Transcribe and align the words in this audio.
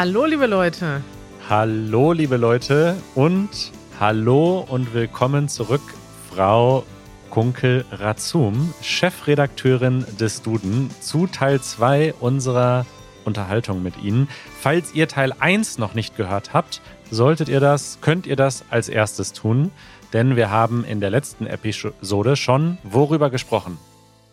Hallo, 0.00 0.24
liebe 0.24 0.46
Leute. 0.46 1.02
Hallo, 1.50 2.12
liebe 2.14 2.38
Leute 2.38 2.96
und 3.14 3.50
hallo 4.00 4.60
und 4.66 4.94
willkommen 4.94 5.46
zurück, 5.46 5.82
Frau 6.34 6.86
Kunkel-Razum, 7.28 8.72
Chefredakteurin 8.80 10.06
des 10.18 10.40
Duden, 10.40 10.88
zu 11.02 11.26
Teil 11.26 11.60
2 11.60 12.14
unserer 12.18 12.86
Unterhaltung 13.26 13.82
mit 13.82 14.02
Ihnen. 14.02 14.26
Falls 14.58 14.94
ihr 14.94 15.06
Teil 15.06 15.34
1 15.38 15.76
noch 15.76 15.92
nicht 15.92 16.16
gehört 16.16 16.54
habt, 16.54 16.80
solltet 17.10 17.50
ihr 17.50 17.60
das, 17.60 17.98
könnt 18.00 18.26
ihr 18.26 18.36
das 18.36 18.64
als 18.70 18.88
erstes 18.88 19.34
tun, 19.34 19.70
denn 20.14 20.34
wir 20.34 20.48
haben 20.48 20.82
in 20.82 21.00
der 21.00 21.10
letzten 21.10 21.46
Episode 21.46 22.36
schon 22.36 22.78
worüber 22.84 23.28
gesprochen. 23.28 23.76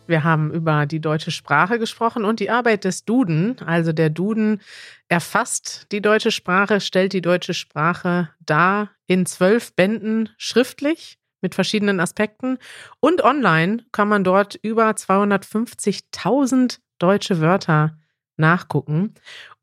Wir 0.08 0.24
haben 0.24 0.50
über 0.50 0.86
die 0.86 1.00
deutsche 1.00 1.30
Sprache 1.30 1.78
gesprochen 1.78 2.24
und 2.24 2.40
die 2.40 2.48
Arbeit 2.48 2.84
des 2.84 3.04
Duden. 3.04 3.60
Also 3.60 3.92
der 3.92 4.08
Duden 4.08 4.62
erfasst 5.08 5.86
die 5.92 6.00
deutsche 6.00 6.30
Sprache, 6.30 6.80
stellt 6.80 7.12
die 7.12 7.20
deutsche 7.20 7.52
Sprache 7.52 8.30
dar 8.40 8.90
in 9.06 9.26
zwölf 9.26 9.74
Bänden 9.74 10.30
schriftlich 10.38 11.18
mit 11.42 11.54
verschiedenen 11.54 12.00
Aspekten. 12.00 12.56
Und 13.00 13.22
online 13.22 13.84
kann 13.92 14.08
man 14.08 14.24
dort 14.24 14.54
über 14.62 14.90
250.000 14.90 16.78
deutsche 16.98 17.40
Wörter 17.42 17.98
nachgucken. 18.38 19.12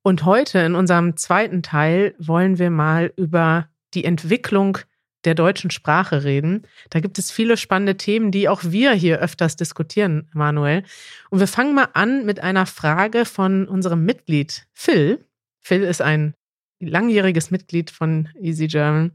Und 0.04 0.26
heute 0.26 0.60
in 0.60 0.76
unserem 0.76 1.18
zweiten 1.18 1.64
Teil 1.64 2.14
wollen 2.20 2.60
wir 2.60 2.70
mal 2.70 3.12
über 3.18 3.68
die 3.96 4.06
Entwicklung 4.06 4.78
der 5.26 5.36
deutschen 5.36 5.72
Sprache 5.72 6.24
reden. 6.24 6.68
Da 6.90 7.00
gibt 7.00 7.18
es 7.20 7.32
viele 7.32 7.58
spannende 7.58 7.98
Themen, 7.98 8.32
die 8.32 8.48
auch 8.48 8.62
wir 8.64 8.94
hier 8.94 9.20
öfters 9.20 9.56
diskutieren, 9.56 10.30
Manuel. 10.34 10.84
Und 11.30 11.40
wir 11.40 11.48
fangen 11.48 11.76
mal 11.76 11.90
an 11.94 12.26
mit 12.26 12.40
einer 12.40 12.66
Frage 12.66 13.26
von 13.26 13.68
unserem 13.68 14.06
Mitglied 14.06 14.68
Phil. 14.74 15.26
Phil 15.62 15.84
ist 15.84 16.02
ein 16.02 16.34
langjähriges 16.80 17.52
Mitglied 17.52 17.90
von 17.90 18.30
Easy 18.40 18.68
German. 18.68 19.12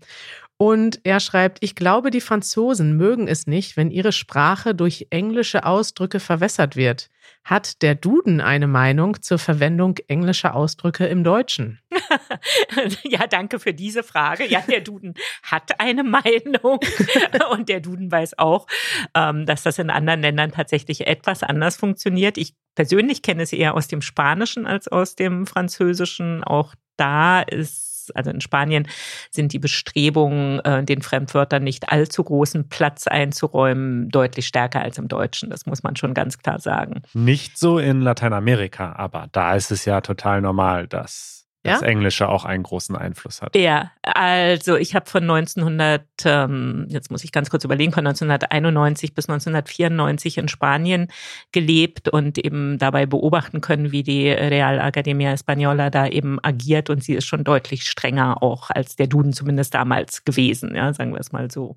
Und 0.63 1.01
er 1.05 1.21
schreibt, 1.21 1.57
ich 1.63 1.75
glaube, 1.75 2.11
die 2.11 2.21
Franzosen 2.21 2.95
mögen 2.95 3.29
es 3.29 3.47
nicht, 3.47 3.79
wenn 3.79 3.91
ihre 3.91 4.13
Sprache 4.13 4.75
durch 4.75 5.07
englische 5.09 5.65
Ausdrücke 5.65 6.21
verwässert 6.21 6.77
wird. 6.77 7.09
Hat 7.45 7.81
der 7.81 7.95
Duden 7.95 8.43
eine 8.43 8.67
Meinung 8.67 9.23
zur 9.23 9.39
Verwendung 9.39 9.95
englischer 10.07 10.55
Ausdrücke 10.55 11.07
im 11.07 11.25
Deutschen? 11.25 11.81
ja, 13.05 13.27
danke 13.27 13.59
für 13.59 13.73
diese 13.73 14.03
Frage. 14.03 14.45
Ja, 14.47 14.61
der 14.61 14.83
Duden 14.83 15.15
hat 15.43 15.81
eine 15.81 16.05
Meinung 16.05 16.79
und 17.53 17.71
der 17.71 17.81
Duden 17.81 18.13
weiß 18.13 18.39
auch, 18.39 18.67
ähm, 19.15 19.47
dass 19.47 19.63
das 19.63 19.79
in 19.79 19.89
anderen 19.89 20.21
Ländern 20.21 20.53
tatsächlich 20.53 21.07
etwas 21.07 21.43
anders 21.43 21.79
funktioniert. 21.79 22.37
Ich 22.37 22.53
persönlich 22.75 23.23
kenne 23.23 23.45
es 23.45 23.55
eher 23.55 23.73
aus 23.73 23.89
dem 23.89 24.03
Spanischen 24.03 24.67
als 24.67 24.89
aus 24.89 25.15
dem 25.15 25.47
Französischen. 25.47 26.45
Auch 26.45 26.75
da 26.99 27.41
ist 27.41 27.90
also 28.15 28.31
in 28.31 28.41
Spanien 28.41 28.87
sind 29.31 29.53
die 29.53 29.59
Bestrebungen, 29.59 30.61
äh, 30.61 30.85
den 30.85 31.03
Fremdwörtern 31.03 31.65
nicht 31.65 31.91
allzu 31.91 32.25
großen 32.25 32.69
Platz 32.69 33.07
einzuräumen, 33.07 34.09
deutlich 34.09 34.47
stärker 34.47 34.83
als 34.83 34.99
im 34.99 35.09
Deutschen. 35.09 35.51
Das 35.51 35.67
muss 35.67 35.83
man 35.83 35.97
schon 35.97 36.15
ganz 36.15 36.39
klar 36.39 36.59
sagen. 36.59 37.03
Nicht 37.15 37.59
so 37.59 37.79
in 37.79 38.01
Lateinamerika, 38.01 38.93
aber 38.93 39.29
da 39.33 39.55
ist 39.55 39.71
es 39.71 39.85
ja 39.85 40.01
total 40.01 40.41
normal, 40.41 40.87
dass 40.87 41.40
das 41.63 41.83
Englische 41.83 42.29
auch 42.29 42.45
einen 42.45 42.63
großen 42.63 42.97
Einfluss 42.97 43.43
hat. 43.43 43.55
Ja, 43.55 43.93
also 44.03 44.77
ich 44.77 44.95
habe 44.95 45.09
von 45.09 45.23
1900, 45.23 46.05
ähm, 46.25 46.87
jetzt 46.89 47.11
muss 47.11 47.23
ich 47.23 47.33
ganz 47.33 47.51
kurz 47.51 47.65
überlegen, 47.65 47.93
von 47.93 48.07
1991 48.07 49.15
bis 49.15 49.29
1994 49.29 50.39
in 50.39 50.49
Spanien 50.49 51.09
gelebt 51.53 52.09
und 52.09 52.39
eben 52.39 52.79
dabei 52.79 53.05
beobachten 53.05 53.61
können, 53.61 53.93
wie 53.93 54.03
die 54.03 54.31
Real 54.31 54.79
Academia 54.79 55.33
Española 55.33 55.91
da 55.91 56.07
eben 56.07 56.39
agiert 56.43 56.89
und 56.89 57.05
sie 57.05 57.15
ist 57.15 57.27
schon 57.27 57.45
deutlich 57.45 57.85
strenger 57.85 58.43
auch 58.43 58.71
als 58.71 58.97
der 58.97 59.07
Duden 59.07 59.33
zumindest 59.33 59.75
damals 59.75 60.25
gewesen, 60.25 60.75
ja, 60.75 60.93
sagen 60.95 61.13
wir 61.13 61.21
es 61.21 61.33
mal 61.33 61.51
so. 61.51 61.77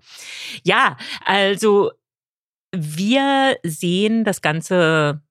Ja, 0.63 0.97
also 1.25 1.91
wir 2.73 3.57
sehen 3.63 4.23
das 4.23 4.41
Ganze 4.41 5.21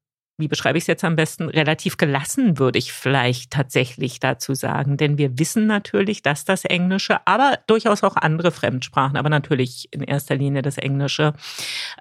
wie 0.43 0.49
beschreibe 0.49 0.77
ich 0.77 0.83
es 0.83 0.89
jetzt 0.89 1.05
am 1.05 1.15
besten, 1.15 1.49
relativ 1.49 1.97
gelassen, 1.97 2.59
würde 2.59 2.79
ich 2.79 2.93
vielleicht 2.93 3.53
tatsächlich 3.53 4.19
dazu 4.19 4.55
sagen. 4.55 4.97
Denn 4.97 5.19
wir 5.19 5.39
wissen 5.39 5.67
natürlich, 5.67 6.23
dass 6.23 6.45
das 6.45 6.65
Englische, 6.65 7.25
aber 7.27 7.61
durchaus 7.69 8.03
auch 8.03 8.17
andere 8.17 8.51
Fremdsprachen, 8.51 9.17
aber 9.17 9.31
natürlich 9.31 9.89
in 9.93 10.03
erster 10.03 10.35
Linie 10.35 10.63
das 10.63 10.79
Englische, 10.79 11.33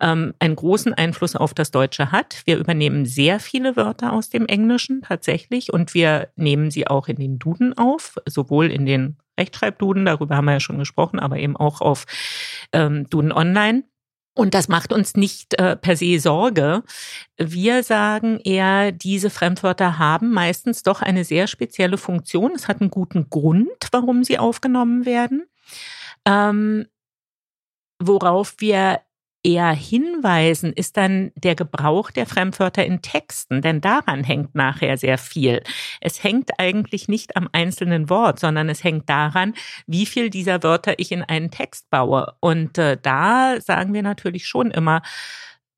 ähm, 0.01 0.33
einen 0.39 0.55
großen 0.55 0.93
Einfluss 0.93 1.35
auf 1.35 1.53
das 1.53 1.69
Deutsche 1.69 2.11
hat. 2.11 2.41
Wir 2.45 2.57
übernehmen 2.57 3.05
sehr 3.05 3.39
viele 3.39 3.75
Wörter 3.75 4.11
aus 4.11 4.29
dem 4.29 4.47
Englischen 4.47 5.03
tatsächlich 5.03 5.71
und 5.71 5.93
wir 5.93 6.29
nehmen 6.35 6.71
sie 6.71 6.87
auch 6.87 7.07
in 7.07 7.17
den 7.17 7.37
Duden 7.37 7.77
auf, 7.77 8.15
sowohl 8.25 8.71
in 8.71 8.87
den 8.87 9.17
Rechtschreibduden, 9.39 10.05
darüber 10.05 10.35
haben 10.35 10.45
wir 10.45 10.53
ja 10.53 10.59
schon 10.59 10.79
gesprochen, 10.79 11.19
aber 11.19 11.37
eben 11.37 11.55
auch 11.55 11.81
auf 11.81 12.05
ähm, 12.73 13.09
Duden 13.09 13.31
Online. 13.31 13.83
Und 14.33 14.53
das 14.53 14.69
macht 14.69 14.93
uns 14.93 15.15
nicht 15.15 15.59
äh, 15.59 15.75
per 15.75 15.97
se 15.97 16.19
Sorge. 16.19 16.83
Wir 17.37 17.83
sagen 17.83 18.39
eher, 18.39 18.91
diese 18.93 19.29
Fremdwörter 19.29 19.99
haben 19.99 20.31
meistens 20.31 20.83
doch 20.83 21.01
eine 21.01 21.25
sehr 21.25 21.47
spezielle 21.47 21.97
Funktion. 21.97 22.53
Es 22.55 22.67
hat 22.67 22.79
einen 22.79 22.91
guten 22.91 23.29
Grund, 23.29 23.87
warum 23.91 24.23
sie 24.23 24.39
aufgenommen 24.39 25.05
werden. 25.05 25.47
Ähm, 26.25 26.87
worauf 27.99 28.55
wir 28.59 29.01
eher 29.43 29.71
hinweisen, 29.71 30.73
ist 30.73 30.97
dann 30.97 31.31
der 31.35 31.55
Gebrauch 31.55 32.11
der 32.11 32.25
Fremdwörter 32.25 32.85
in 32.85 33.01
Texten, 33.01 33.61
denn 33.61 33.81
daran 33.81 34.23
hängt 34.23 34.55
nachher 34.55 34.97
sehr 34.97 35.17
viel. 35.17 35.63
Es 35.99 36.23
hängt 36.23 36.51
eigentlich 36.59 37.07
nicht 37.07 37.35
am 37.35 37.49
einzelnen 37.51 38.09
Wort, 38.09 38.39
sondern 38.39 38.69
es 38.69 38.83
hängt 38.83 39.09
daran, 39.09 39.53
wie 39.87 40.05
viel 40.05 40.29
dieser 40.29 40.63
Wörter 40.63 40.93
ich 40.97 41.11
in 41.11 41.23
einen 41.23 41.51
Text 41.51 41.89
baue. 41.89 42.33
Und 42.39 42.77
äh, 42.77 42.97
da 43.01 43.59
sagen 43.59 43.93
wir 43.93 44.03
natürlich 44.03 44.47
schon 44.47 44.71
immer, 44.71 45.01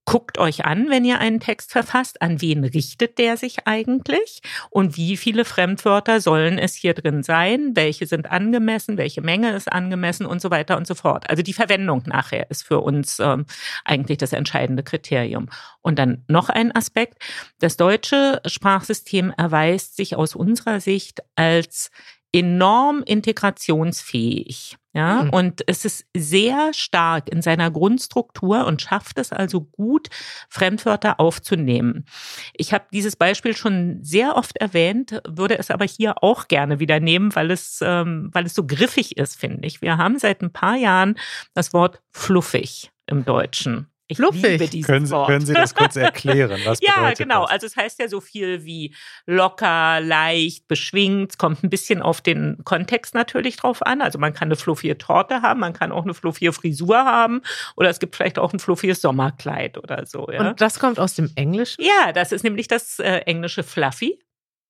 Guckt 0.06 0.38
euch 0.38 0.66
an, 0.66 0.90
wenn 0.90 1.06
ihr 1.06 1.20
einen 1.20 1.40
Text 1.40 1.72
verfasst, 1.72 2.22
an 2.22 2.42
wen 2.42 2.66
richtet 2.66 3.18
der 3.18 3.38
sich 3.38 3.68
eigentlich 3.68 4.42
und 4.70 4.98
wie 4.98 5.16
viele 5.16 5.46
Fremdwörter 5.46 6.20
sollen 6.20 6.58
es 6.58 6.76
hier 6.76 6.94
drin 6.94 7.24
sein, 7.24 7.72
welche 7.76 8.06
sind 8.06 8.30
angemessen, 8.30 8.98
welche 8.98 9.22
Menge 9.22 9.56
ist 9.56 9.72
angemessen 9.72 10.26
und 10.26 10.42
so 10.42 10.52
weiter 10.52 10.76
und 10.76 10.88
so 10.88 10.94
fort. 10.94 11.30
Also 11.30 11.42
die 11.42 11.54
Verwendung 11.54 12.04
nachher 12.06 12.52
ist 12.52 12.64
für 12.64 12.82
uns 12.82 13.20
ähm, 13.20 13.46
eigentlich 13.86 14.18
das 14.18 14.34
entscheidende 14.34 14.84
Kriterium. 14.84 15.48
Und 15.82 15.98
dann 16.00 16.26
noch 16.28 16.50
ein 16.50 16.76
Aspekt, 16.76 17.24
das 17.60 17.78
deutsche 17.78 18.42
Sprachsystem 18.46 19.34
erweist 19.38 19.96
sich 19.96 20.18
aus 20.18 20.36
unserer 20.36 20.82
Sicht 20.82 21.22
als 21.36 21.92
enorm 22.34 23.04
integrationsfähig. 23.06 24.78
Ja, 24.96 25.24
mhm. 25.24 25.30
und 25.32 25.64
es 25.68 25.86
ist 25.86 26.06
sehr 26.16 26.72
stark 26.72 27.28
in 27.30 27.42
seiner 27.42 27.72
Grundstruktur 27.72 28.68
und 28.68 28.80
schafft 28.80 29.18
es 29.18 29.32
also 29.32 29.62
gut, 29.62 30.10
Fremdwörter 30.50 31.20
aufzunehmen. 31.20 32.06
Ich 32.54 32.74
habe 32.74 32.86
dieses 32.94 33.16
Beispiel 33.16 33.56
schon 33.56 34.04
sehr 34.04 34.36
oft 34.36 34.58
erwähnt, 34.58 35.20
würde 35.28 35.58
es 35.58 35.72
aber 35.72 35.86
hier 35.86 36.22
auch 36.22 36.48
gerne 36.48 36.80
wieder 36.80 37.00
nehmen, 37.00 37.36
weil 37.36 37.50
es, 37.50 37.80
ähm, 37.82 38.30
weil 38.34 38.46
es 38.46 38.54
so 38.54 38.68
griffig 38.68 39.18
ist, 39.18 39.36
finde 39.40 39.66
ich. 39.66 39.82
Wir 39.82 39.98
haben 39.98 40.20
seit 40.20 40.44
ein 40.44 40.54
paar 40.54 40.76
Jahren 40.76 41.16
das 41.56 41.74
Wort 41.74 42.04
fluffig 42.12 42.92
im 43.08 43.26
Deutschen. 43.26 43.88
Ich 44.08 44.18
Fluffig. 44.18 44.44
liebe 44.44 44.68
dieses 44.68 44.88
können, 44.88 45.06
Sie, 45.06 45.12
Wort. 45.14 45.28
Können 45.28 45.46
Sie 45.46 45.54
das 45.54 45.74
kurz 45.76 45.96
erklären? 45.96 46.60
Was 46.66 46.80
ja, 46.82 47.14
genau. 47.14 47.44
Das? 47.44 47.52
Also 47.52 47.68
es 47.68 47.78
heißt 47.78 48.00
ja 48.00 48.10
so 48.10 48.20
viel 48.20 48.66
wie 48.66 48.94
locker, 49.26 50.02
leicht, 50.02 50.68
beschwingt. 50.68 51.38
Kommt 51.38 51.64
ein 51.64 51.70
bisschen 51.70 52.02
auf 52.02 52.20
den 52.20 52.60
Kontext 52.66 53.16
natürlich 53.16 53.56
drauf 53.56 53.82
an. 53.82 54.02
Also 54.02 54.20
man 54.20 54.34
kann 54.34 54.50
eine 54.50 54.58
fluffige 54.58 54.98
Torte 54.98 55.42
haben, 55.42 55.62
man 55.62 55.74
kann 55.74 55.92
auch 55.92 56.04
eine 56.04 56.14
fluffige 56.14 56.52
Frisur 56.52 56.98
haben 56.98 57.42
oder 57.78 57.90
es 57.90 58.00
gibt 58.00 58.16
vielleicht 58.16 58.40
auch 58.40 58.52
ein 58.52 58.60
fluffiges 58.60 59.02
Sommerkleid 59.02 59.78
oder 59.78 60.06
so. 60.06 60.30
Ja? 60.30 60.50
Und 60.50 60.60
das 60.60 60.80
kommt 60.80 61.00
aus 61.00 61.16
dem 61.16 61.32
Englischen? 61.36 61.84
Ja, 61.84 62.12
das 62.12 62.34
ist 62.34 62.44
nämlich 62.44 62.68
das 62.68 63.00
äh, 63.00 63.20
englische 63.20 63.64
Fluffy. 63.64 64.20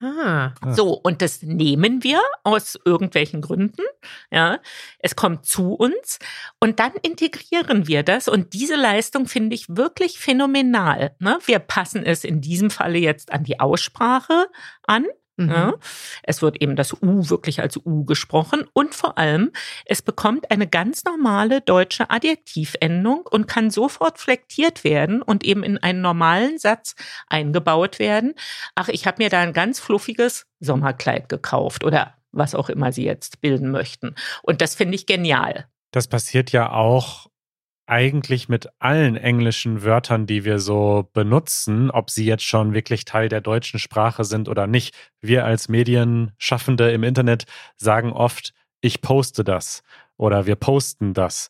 Ah. 0.04 0.54
So, 0.74 1.00
und 1.02 1.22
das 1.22 1.44
nehmen 1.44 2.04
wir 2.04 2.20
aus 2.44 2.78
irgendwelchen 2.84 3.40
Gründen. 3.40 3.84
Ja, 4.32 4.60
es 5.00 5.16
kommt 5.16 5.46
zu 5.46 5.74
uns 5.76 6.20
und 6.60 6.80
dann 6.80 6.92
integrieren 7.02 7.88
wir 7.88 8.04
das. 8.04 8.28
Und 8.28 8.52
diese 8.54 8.76
Leistung 8.76 9.28
finde 9.28 9.56
ich 9.56 9.70
wirklich 9.70 10.20
phänomenal. 10.20 11.16
Ne? 11.20 11.40
Wir 11.46 11.60
passen 11.60 12.06
es 12.06 12.26
in 12.26 12.42
diesem 12.42 12.70
Falle 12.70 12.98
jetzt 12.98 13.32
an 13.32 13.46
die 13.46 13.62
Aussprache 13.62 14.48
an. 14.86 15.06
Mhm. 15.36 15.50
Ja, 15.50 15.74
es 16.24 16.42
wird 16.42 16.62
eben 16.62 16.76
das 16.76 16.94
U 16.94 17.30
wirklich 17.30 17.62
als 17.62 17.78
U 17.78 18.06
gesprochen 18.06 18.66
und 18.74 18.94
vor 18.94 19.18
allem, 19.18 19.52
es 19.86 20.02
bekommt 20.02 20.52
eine 20.52 20.68
ganz 20.68 21.04
normale 21.06 21.62
deutsche 21.62 22.10
Adjektivendung 22.10 23.26
und 23.30 23.48
kann 23.48 23.72
sofort 23.72 24.20
flektiert 24.20 24.84
werden 24.84 25.22
und 25.22 25.44
eben 25.44 25.64
in 25.64 25.78
einen 25.80 26.02
normalen 26.02 26.60
Satz 26.60 26.96
eingebaut 27.28 27.98
werden. 27.98 28.36
Ach, 28.76 28.90
ich 28.90 29.08
habe 29.08 29.24
mir 29.24 29.30
da 29.30 29.40
ein 29.40 29.54
ganz 29.54 29.80
fluffiges 29.80 30.46
Sommerkleid 30.60 31.30
gekauft 31.30 31.84
oder 31.84 32.16
was 32.32 32.56
auch 32.56 32.70
immer 32.70 32.92
Sie 32.92 33.06
jetzt 33.06 33.42
bilden 33.42 33.72
möchten. 33.72 34.16
Und 34.42 34.62
das 34.62 34.76
finde 34.76 34.96
ich 34.96 35.06
genial. 35.06 35.68
Das 35.92 36.08
passiert 36.08 36.52
ja 36.52 36.72
auch 36.72 37.28
eigentlich 37.86 38.48
mit 38.48 38.70
allen 38.80 39.18
englischen 39.18 39.84
Wörtern, 39.84 40.26
die 40.26 40.46
wir 40.46 40.60
so 40.60 41.10
benutzen, 41.14 41.92
ob 41.92 42.10
sie 42.10 42.26
jetzt 42.26 42.46
schon 42.46 42.74
wirklich 42.74 43.06
Teil 43.06 43.30
der 43.30 43.42
deutschen 43.42 43.80
Sprache 43.80 44.24
sind 44.24 44.48
oder 44.48 44.68
nicht. 44.68 44.96
Wir 45.22 45.46
als 45.46 45.68
Medienschaffende 45.68 46.92
im 46.92 47.04
Internet 47.04 47.46
sagen 47.76 48.14
oft, 48.14 48.54
ich 48.82 49.02
poste 49.02 49.44
das 49.44 49.84
oder 50.18 50.46
wir 50.46 50.56
posten 50.56 51.14
das. 51.14 51.50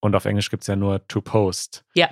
Und 0.00 0.14
auf 0.14 0.24
Englisch 0.24 0.50
gibt 0.50 0.62
es 0.62 0.66
ja 0.66 0.76
nur 0.76 1.06
to 1.06 1.20
post. 1.20 1.84
Ja. 1.94 2.10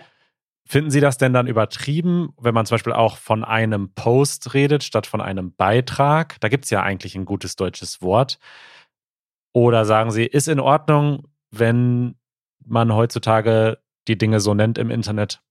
Finden 0.66 0.90
Sie 0.90 1.00
das 1.00 1.18
denn 1.18 1.32
dann 1.32 1.48
übertrieben, 1.48 2.32
wenn 2.40 2.54
man 2.54 2.64
zum 2.64 2.76
Beispiel 2.76 2.92
auch 2.92 3.16
von 3.16 3.42
einem 3.42 3.92
Post 3.94 4.54
redet, 4.54 4.84
statt 4.84 5.06
von 5.06 5.20
einem 5.20 5.52
Beitrag? 5.54 6.36
Da 6.40 6.48
gibt 6.48 6.64
es 6.64 6.70
ja 6.70 6.82
eigentlich 6.82 7.16
ein 7.16 7.24
gutes 7.24 7.56
deutsches 7.56 8.00
Wort. 8.00 8.38
Oder 9.52 9.84
sagen 9.84 10.12
Sie, 10.12 10.24
ist 10.24 10.46
in 10.46 10.60
Ordnung, 10.60 11.26
wenn 11.50 12.14
man 12.70 12.94
heutzutage 12.94 13.78
die 14.08 14.18
Dinge 14.18 14.40
so 14.40 14.54
nennt 14.54 14.78
im 14.78 14.90
Internet, 14.90 15.42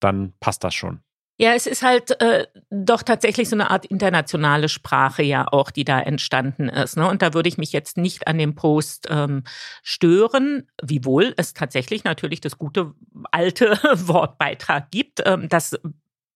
dann 0.00 0.34
passt 0.40 0.62
das 0.64 0.74
schon. 0.74 1.00
Ja, 1.38 1.52
es 1.52 1.66
ist 1.66 1.82
halt 1.82 2.18
äh, 2.22 2.46
doch 2.70 3.02
tatsächlich 3.02 3.50
so 3.50 3.56
eine 3.56 3.70
Art 3.70 3.84
internationale 3.84 4.70
Sprache 4.70 5.22
ja 5.22 5.46
auch, 5.46 5.70
die 5.70 5.84
da 5.84 6.00
entstanden 6.00 6.70
ist. 6.70 6.96
Ne? 6.96 7.06
Und 7.06 7.20
da 7.20 7.34
würde 7.34 7.50
ich 7.50 7.58
mich 7.58 7.72
jetzt 7.72 7.98
nicht 7.98 8.26
an 8.26 8.38
dem 8.38 8.54
Post 8.54 9.08
ähm, 9.10 9.44
stören, 9.82 10.66
wiewohl 10.82 11.34
es 11.36 11.52
tatsächlich 11.52 12.04
natürlich 12.04 12.40
das 12.40 12.56
gute 12.56 12.94
alte 13.32 13.78
Wortbeitrag 14.06 14.90
gibt. 14.90 15.22
Ähm, 15.26 15.50
das 15.50 15.78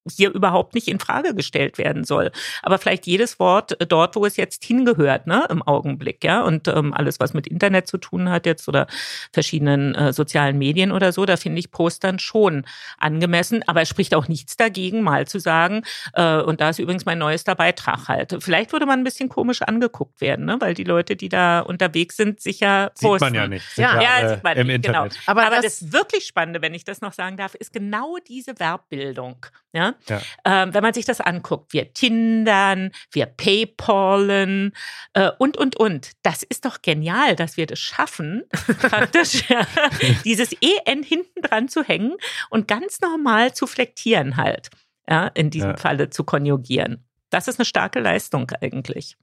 hier 0.08 0.32
überhaupt 0.32 0.74
nicht 0.74 0.88
in 0.88 0.98
Frage 0.98 1.34
gestellt 1.34 1.78
werden 1.78 2.04
soll. 2.04 2.30
Aber 2.62 2.78
vielleicht 2.78 3.06
jedes 3.06 3.38
Wort 3.38 3.76
dort, 3.88 4.16
wo 4.16 4.24
es 4.24 4.36
jetzt 4.36 4.64
hingehört, 4.64 5.26
ne, 5.26 5.46
im 5.50 5.62
Augenblick, 5.62 6.24
ja. 6.24 6.42
Und 6.42 6.68
ähm, 6.68 6.94
alles, 6.94 7.20
was 7.20 7.34
mit 7.34 7.46
Internet 7.46 7.86
zu 7.86 7.98
tun 7.98 8.30
hat 8.30 8.46
jetzt 8.46 8.68
oder 8.68 8.86
verschiedenen 9.32 9.94
äh, 9.94 10.12
sozialen 10.12 10.58
Medien 10.58 10.92
oder 10.92 11.12
so, 11.12 11.26
da 11.26 11.36
finde 11.36 11.58
ich 11.58 11.70
Post 11.70 12.04
dann 12.04 12.18
schon 12.18 12.64
angemessen. 12.98 13.62
Aber 13.66 13.82
es 13.82 13.88
spricht 13.88 14.14
auch 14.14 14.28
nichts 14.28 14.56
dagegen, 14.56 15.02
mal 15.02 15.26
zu 15.26 15.38
sagen, 15.38 15.82
äh, 16.14 16.40
und 16.40 16.60
da 16.60 16.70
ist 16.70 16.78
übrigens 16.78 17.04
mein 17.04 17.18
neuester 17.18 17.54
Beitrag 17.54 18.08
halt. 18.08 18.36
Vielleicht 18.40 18.72
würde 18.72 18.86
man 18.86 19.00
ein 19.00 19.04
bisschen 19.04 19.28
komisch 19.28 19.62
angeguckt 19.62 20.20
werden, 20.20 20.46
ne, 20.46 20.56
weil 20.60 20.74
die 20.74 20.84
Leute, 20.84 21.16
die 21.16 21.28
da 21.28 21.60
unterwegs 21.60 22.16
sind, 22.16 22.40
sicher 22.40 22.90
posten. 23.00 23.12
Sieht 23.12 23.20
man 23.20 23.34
ja 23.34 23.48
nicht. 23.48 23.76
Ja, 23.76 24.00
ja, 24.00 24.28
sieht 24.30 24.44
man 24.44 24.56
im 24.56 24.66
nicht, 24.66 24.84
genau. 24.84 25.04
Internet. 25.04 25.22
Aber, 25.26 25.46
Aber 25.46 25.56
das, 25.56 25.80
das 25.80 25.92
wirklich 25.92 26.24
Spannende, 26.24 26.62
wenn 26.62 26.74
ich 26.74 26.84
das 26.84 27.00
noch 27.00 27.12
sagen 27.12 27.36
darf, 27.36 27.54
ist 27.54 27.72
genau 27.72 28.16
diese 28.26 28.54
Verbbildung. 28.54 29.46
Ja? 29.72 29.94
Ja. 30.08 30.20
Ähm, 30.44 30.74
wenn 30.74 30.82
man 30.82 30.94
sich 30.94 31.04
das 31.04 31.20
anguckt, 31.20 31.72
wir 31.72 31.92
Tindern, 31.92 32.90
wir 33.12 33.26
Paypalen 33.26 34.72
äh, 35.14 35.30
und, 35.38 35.56
und, 35.56 35.76
und. 35.76 36.12
Das 36.22 36.42
ist 36.42 36.64
doch 36.64 36.82
genial, 36.82 37.36
dass 37.36 37.56
wir 37.56 37.66
das 37.66 37.78
schaffen, 37.78 38.44
praktisch 38.80 39.48
ja, 39.48 39.66
dieses 40.24 40.52
EN 40.60 41.02
hinten 41.02 41.42
dran 41.42 41.68
zu 41.68 41.82
hängen 41.82 42.16
und 42.50 42.68
ganz 42.68 43.00
normal 43.00 43.54
zu 43.54 43.66
flektieren 43.66 44.36
halt. 44.36 44.70
Ja, 45.08 45.26
in 45.28 45.50
diesem 45.50 45.70
Ja. 45.70 45.76
Falle 45.76 46.10
zu 46.10 46.24
konjugieren. 46.24 47.04
Das 47.30 47.48
ist 47.48 47.58
eine 47.58 47.64
starke 47.64 48.00
Leistung 48.00 48.50
eigentlich. 48.60 49.16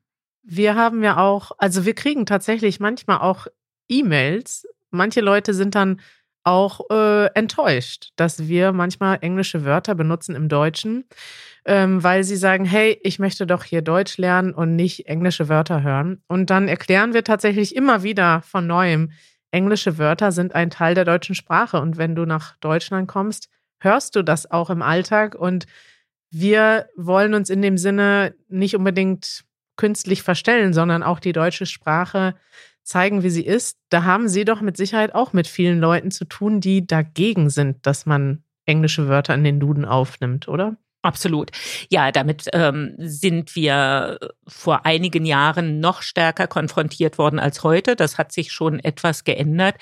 Wir 0.44 0.76
haben 0.76 1.04
ja 1.04 1.18
auch, 1.18 1.52
also 1.58 1.86
wir 1.86 1.94
kriegen 1.94 2.26
tatsächlich 2.26 2.80
manchmal 2.80 3.20
auch 3.20 3.48
E-Mails. 3.90 4.66
Manche 4.92 5.22
Leute 5.22 5.54
sind 5.54 5.76
dann 5.76 6.00
auch 6.48 6.80
äh, 6.90 7.26
enttäuscht, 7.34 8.12
dass 8.16 8.48
wir 8.48 8.72
manchmal 8.72 9.18
englische 9.20 9.66
Wörter 9.66 9.96
benutzen 9.96 10.34
im 10.34 10.48
Deutschen, 10.48 11.04
ähm, 11.66 12.02
weil 12.02 12.24
sie 12.24 12.38
sagen, 12.38 12.64
hey, 12.64 12.98
ich 13.04 13.20
möchte 13.20 13.46
doch 13.46 13.66
hier 13.66 13.82
Deutsch 13.82 14.18
lernen 14.18 14.54
und 14.54 14.78
nicht 14.78 15.08
englische 15.08 15.50
Wörter 15.50 15.84
hören. 15.84 16.24
Und 16.28 16.50
dann 16.50 16.70
erklären 16.70 17.14
wir 17.14 17.26
tatsächlich 17.26 17.76
immer 17.76 18.02
wieder 18.02 18.42
von 18.44 18.66
neuem, 18.66 19.12
englische 19.52 19.98
Wörter 19.98 20.32
sind 20.32 20.56
ein 20.56 20.70
Teil 20.70 20.96
der 20.96 21.04
deutschen 21.04 21.36
Sprache. 21.36 21.82
Und 21.82 21.98
wenn 21.98 22.16
du 22.16 22.26
nach 22.26 22.56
Deutschland 22.62 23.10
kommst, 23.10 23.50
hörst 23.82 24.16
du 24.16 24.24
das 24.24 24.50
auch 24.50 24.70
im 24.70 24.82
Alltag. 24.82 25.36
Und 25.36 25.66
wir 26.32 26.88
wollen 26.96 27.34
uns 27.34 27.50
in 27.50 27.62
dem 27.62 27.78
Sinne 27.78 28.36
nicht 28.48 28.74
unbedingt 28.74 29.44
künstlich 29.76 30.24
verstellen, 30.24 30.72
sondern 30.72 31.04
auch 31.04 31.20
die 31.20 31.34
deutsche 31.34 31.66
Sprache 31.66 32.36
zeigen, 32.88 33.24
wie 33.24 33.30
sie 33.30 33.46
ist. 33.46 33.78
Da 33.90 34.04
haben 34.04 34.28
Sie 34.30 34.46
doch 34.46 34.62
mit 34.62 34.78
Sicherheit 34.78 35.14
auch 35.14 35.34
mit 35.34 35.48
vielen 35.48 35.80
Leuten 35.80 36.12
zu 36.12 36.26
tun, 36.26 36.62
die 36.62 36.88
dagegen 36.88 37.50
sind, 37.50 37.86
dass 37.86 38.06
man 38.06 38.44
englische 38.66 39.08
Wörter 39.08 39.36
in 39.36 39.44
den 39.44 39.60
Duden 39.60 39.86
aufnimmt, 39.86 40.48
oder? 40.48 40.78
Absolut. 41.04 41.52
Ja, 41.90 42.12
damit 42.12 42.48
ähm, 42.54 42.96
sind 42.98 43.56
wir 43.56 44.18
vor 44.48 44.86
einigen 44.86 45.26
Jahren 45.26 45.80
noch 45.80 46.02
stärker 46.02 46.48
konfrontiert 46.48 47.18
worden 47.20 47.40
als 47.40 47.64
heute. 47.64 47.96
Das 47.96 48.18
hat 48.18 48.32
sich 48.32 48.52
schon 48.52 48.80
etwas 48.80 49.24
geändert. 49.24 49.76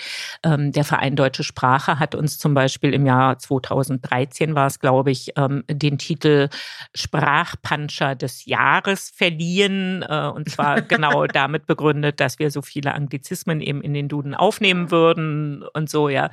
Ähm, 0.43 0.73
der 0.73 0.83
Verein 0.83 1.15
Deutsche 1.15 1.43
Sprache 1.43 1.99
hat 1.99 2.15
uns 2.15 2.37
zum 2.37 2.53
Beispiel 2.53 2.93
im 2.93 3.05
Jahr 3.05 3.39
2013 3.39 4.55
war 4.55 4.67
es, 4.67 4.79
glaube 4.79 5.09
ich, 5.09 5.31
ähm, 5.37 5.63
den 5.69 5.97
Titel 5.97 6.49
Sprachpanscher 6.93 8.15
des 8.15 8.45
Jahres 8.45 9.09
verliehen. 9.15 10.03
Äh, 10.07 10.27
und 10.27 10.49
zwar 10.49 10.81
genau 10.81 11.27
damit 11.27 11.65
begründet, 11.65 12.19
dass 12.19 12.39
wir 12.39 12.51
so 12.51 12.61
viele 12.61 12.93
Anglizismen 12.93 13.61
eben 13.61 13.81
in 13.81 13.93
den 13.93 14.09
Duden 14.09 14.35
aufnehmen 14.35 14.91
würden 14.91 15.63
und 15.73 15.89
so, 15.89 16.09
ja. 16.09 16.29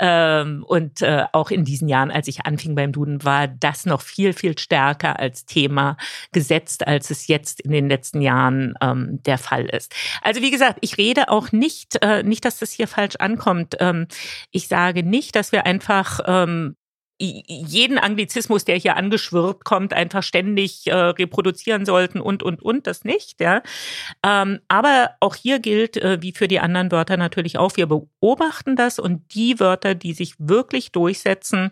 Ähm, 0.00 0.64
und 0.66 1.02
äh, 1.02 1.26
auch 1.32 1.50
in 1.50 1.64
diesen 1.64 1.86
Jahren, 1.86 2.10
als 2.10 2.28
ich 2.28 2.46
anfing 2.46 2.74
beim 2.74 2.92
Duden, 2.92 3.22
war 3.24 3.46
das 3.46 3.84
noch 3.84 4.00
viel, 4.00 4.21
viel 4.30 4.56
stärker 4.56 5.18
als 5.18 5.44
Thema 5.44 5.96
gesetzt, 6.30 6.86
als 6.86 7.10
es 7.10 7.26
jetzt 7.26 7.60
in 7.60 7.72
den 7.72 7.88
letzten 7.88 8.20
Jahren 8.20 8.74
ähm, 8.80 9.20
der 9.26 9.38
Fall 9.38 9.66
ist. 9.66 9.92
Also 10.22 10.40
wie 10.40 10.52
gesagt, 10.52 10.78
ich 10.80 10.98
rede 10.98 11.28
auch 11.28 11.50
nicht, 11.50 11.98
äh, 12.00 12.22
nicht, 12.22 12.44
dass 12.44 12.60
das 12.60 12.70
hier 12.70 12.86
falsch 12.86 13.16
ankommt. 13.16 13.76
Ähm, 13.80 14.06
ich 14.52 14.68
sage 14.68 15.02
nicht, 15.02 15.34
dass 15.34 15.50
wir 15.50 15.66
einfach 15.66 16.20
ähm, 16.26 16.76
jeden 17.22 17.98
Anglizismus, 17.98 18.64
der 18.64 18.76
hier 18.76 18.96
angeschwirrt 18.96 19.64
kommt, 19.64 19.92
einfach 19.92 20.22
ständig 20.22 20.86
äh, 20.86 20.94
reproduzieren 20.94 21.84
sollten 21.84 22.20
und, 22.20 22.42
und, 22.42 22.62
und, 22.62 22.86
das 22.86 23.04
nicht, 23.04 23.40
ja. 23.40 23.62
Ähm, 24.24 24.60
aber 24.68 25.10
auch 25.20 25.36
hier 25.36 25.60
gilt, 25.60 25.96
äh, 25.96 26.20
wie 26.20 26.32
für 26.32 26.48
die 26.48 26.58
anderen 26.60 26.90
Wörter 26.90 27.16
natürlich 27.16 27.58
auch, 27.58 27.76
wir 27.76 27.86
beobachten 27.86 28.76
das 28.76 28.98
und 28.98 29.22
die 29.34 29.60
Wörter, 29.60 29.94
die 29.94 30.14
sich 30.14 30.34
wirklich 30.38 30.90
durchsetzen, 30.90 31.70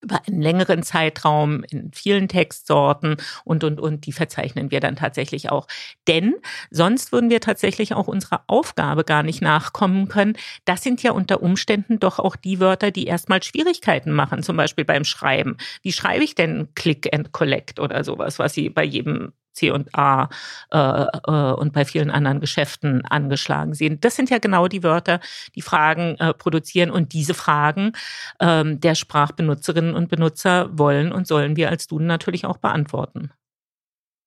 über 0.00 0.20
einen 0.26 0.40
längeren 0.40 0.82
Zeitraum 0.82 1.64
in 1.70 1.90
vielen 1.92 2.28
Textsorten 2.28 3.16
und, 3.44 3.64
und, 3.64 3.80
und, 3.80 4.06
die 4.06 4.12
verzeichnen 4.12 4.70
wir 4.70 4.80
dann 4.80 4.96
tatsächlich 4.96 5.50
auch. 5.50 5.66
Denn 6.06 6.34
sonst 6.70 7.12
würden 7.12 7.30
wir 7.30 7.40
tatsächlich 7.40 7.94
auch 7.94 8.06
unserer 8.06 8.44
Aufgabe 8.46 9.04
gar 9.04 9.22
nicht 9.22 9.42
nachkommen 9.42 10.08
können. 10.08 10.36
Das 10.64 10.82
sind 10.82 11.02
ja 11.02 11.12
unter 11.12 11.42
Umständen 11.42 11.98
doch 11.98 12.18
auch 12.18 12.36
die 12.36 12.60
Wörter, 12.60 12.90
die 12.90 13.06
erstmal 13.06 13.42
Schwierigkeiten 13.42 14.12
machen, 14.12 14.42
zum 14.42 14.56
Beispiel 14.56 14.84
beim 14.84 15.04
Schreiben. 15.04 15.56
Wie 15.82 15.92
schreibe 15.92 16.24
ich 16.24 16.34
denn 16.34 16.68
Click 16.74 17.12
and 17.12 17.32
Collect 17.32 17.80
oder 17.80 18.04
sowas, 18.04 18.38
was 18.38 18.54
Sie 18.54 18.70
bei 18.70 18.84
jedem 18.84 19.32
C 19.58 19.70
und 19.70 19.94
A 19.94 20.28
äh, 20.72 20.78
äh, 20.78 21.52
und 21.52 21.72
bei 21.72 21.84
vielen 21.84 22.10
anderen 22.10 22.40
Geschäften 22.40 23.04
angeschlagen 23.04 23.74
sehen. 23.74 24.00
Das 24.00 24.16
sind 24.16 24.30
ja 24.30 24.38
genau 24.38 24.68
die 24.68 24.82
Wörter, 24.82 25.20
die 25.54 25.62
Fragen 25.62 26.16
äh, 26.18 26.32
produzieren 26.32 26.90
und 26.90 27.12
diese 27.12 27.34
Fragen 27.34 27.92
ähm, 28.40 28.80
der 28.80 28.94
Sprachbenutzerinnen 28.94 29.94
und 29.94 30.08
Benutzer 30.08 30.70
wollen 30.78 31.12
und 31.12 31.26
sollen 31.26 31.56
wir 31.56 31.68
als 31.68 31.86
Duden 31.86 32.06
natürlich 32.06 32.46
auch 32.46 32.58
beantworten. 32.58 33.30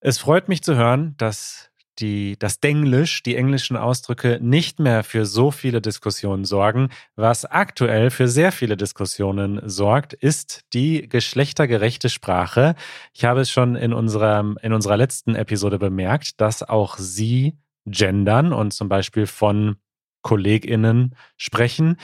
Es 0.01 0.17
freut 0.17 0.49
mich 0.49 0.63
zu 0.63 0.75
hören, 0.75 1.15
dass 1.17 1.70
die, 1.99 2.37
das 2.39 2.59
Denglisch, 2.59 3.23
die 3.23 3.35
englischen 3.35 3.77
Ausdrücke 3.77 4.39
nicht 4.41 4.79
mehr 4.79 5.03
für 5.03 5.25
so 5.25 5.51
viele 5.51 5.81
Diskussionen 5.81 6.45
sorgen. 6.45 6.89
Was 7.15 7.45
aktuell 7.45 8.09
für 8.09 8.27
sehr 8.27 8.51
viele 8.51 8.77
Diskussionen 8.77 9.61
sorgt, 9.67 10.13
ist 10.13 10.61
die 10.73 11.07
geschlechtergerechte 11.07 12.09
Sprache. 12.09 12.75
Ich 13.13 13.25
habe 13.25 13.41
es 13.41 13.51
schon 13.51 13.75
in, 13.75 13.93
unserem, 13.93 14.57
in 14.61 14.73
unserer 14.73 14.97
letzten 14.97 15.35
Episode 15.35 15.79
bemerkt, 15.79 16.41
dass 16.41 16.63
auch 16.63 16.97
Sie 16.97 17.57
gendern 17.85 18.53
und 18.53 18.73
zum 18.73 18.89
Beispiel 18.89 19.27
von 19.27 19.77
KollegInnen 20.21 21.15
sprechen. 21.37 21.97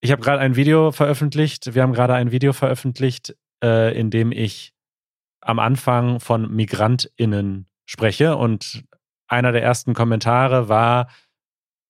Ich 0.00 0.12
habe 0.12 0.22
gerade 0.22 0.40
ein 0.40 0.56
Video 0.56 0.92
veröffentlicht. 0.92 1.74
Wir 1.74 1.82
haben 1.82 1.92
gerade 1.92 2.14
ein 2.14 2.30
Video 2.30 2.52
veröffentlicht, 2.52 3.36
äh, 3.62 3.98
in 3.98 4.10
dem 4.10 4.32
ich 4.32 4.74
am 5.40 5.58
Anfang 5.58 6.20
von 6.20 6.54
MigrantInnen 6.54 7.66
spreche. 7.86 8.36
Und 8.36 8.84
einer 9.28 9.52
der 9.52 9.62
ersten 9.62 9.94
Kommentare 9.94 10.68
war, 10.68 11.08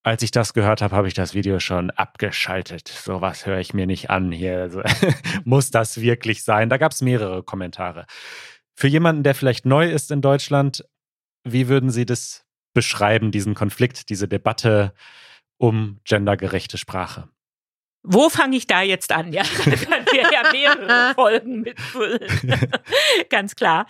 als 0.03 0.21
ich 0.21 0.31
das 0.31 0.53
gehört 0.53 0.81
habe, 0.81 0.95
habe 0.95 1.07
ich 1.07 1.15
das 1.15 1.33
Video 1.33 1.59
schon 1.59 1.89
abgeschaltet. 1.89 2.87
Sowas 2.87 3.45
höre 3.45 3.59
ich 3.59 3.73
mir 3.73 3.87
nicht 3.87 4.09
an 4.09 4.31
hier. 4.31 4.61
Also, 4.61 4.83
muss 5.45 5.71
das 5.71 5.99
wirklich 5.99 6.43
sein? 6.43 6.69
Da 6.69 6.77
gab 6.77 6.91
es 6.91 7.01
mehrere 7.01 7.41
Kommentare. 7.43 8.05
Für 8.75 8.87
jemanden, 8.87 9.23
der 9.23 9.35
vielleicht 9.35 9.65
neu 9.65 9.89
ist 9.89 10.11
in 10.11 10.21
Deutschland, 10.21 10.85
wie 11.43 11.67
würden 11.69 11.89
Sie 11.89 12.05
das 12.05 12.45
beschreiben, 12.73 13.31
diesen 13.31 13.55
Konflikt, 13.55 14.09
diese 14.09 14.27
Debatte 14.27 14.93
um 15.57 15.99
gendergerechte 16.03 16.77
Sprache? 16.77 17.29
Wo 18.03 18.29
fange 18.29 18.57
ich 18.57 18.67
da 18.67 18.83
jetzt 18.83 19.11
an? 19.11 19.33
Ja, 19.33 19.43
da 19.65 19.71
können 19.75 20.05
wir 20.11 20.31
ja 20.31 20.51
mehrere 20.51 21.13
Folgen 21.15 21.61
mitfüllen. 21.61 22.27
Ganz 23.29 23.55
klar. 23.55 23.87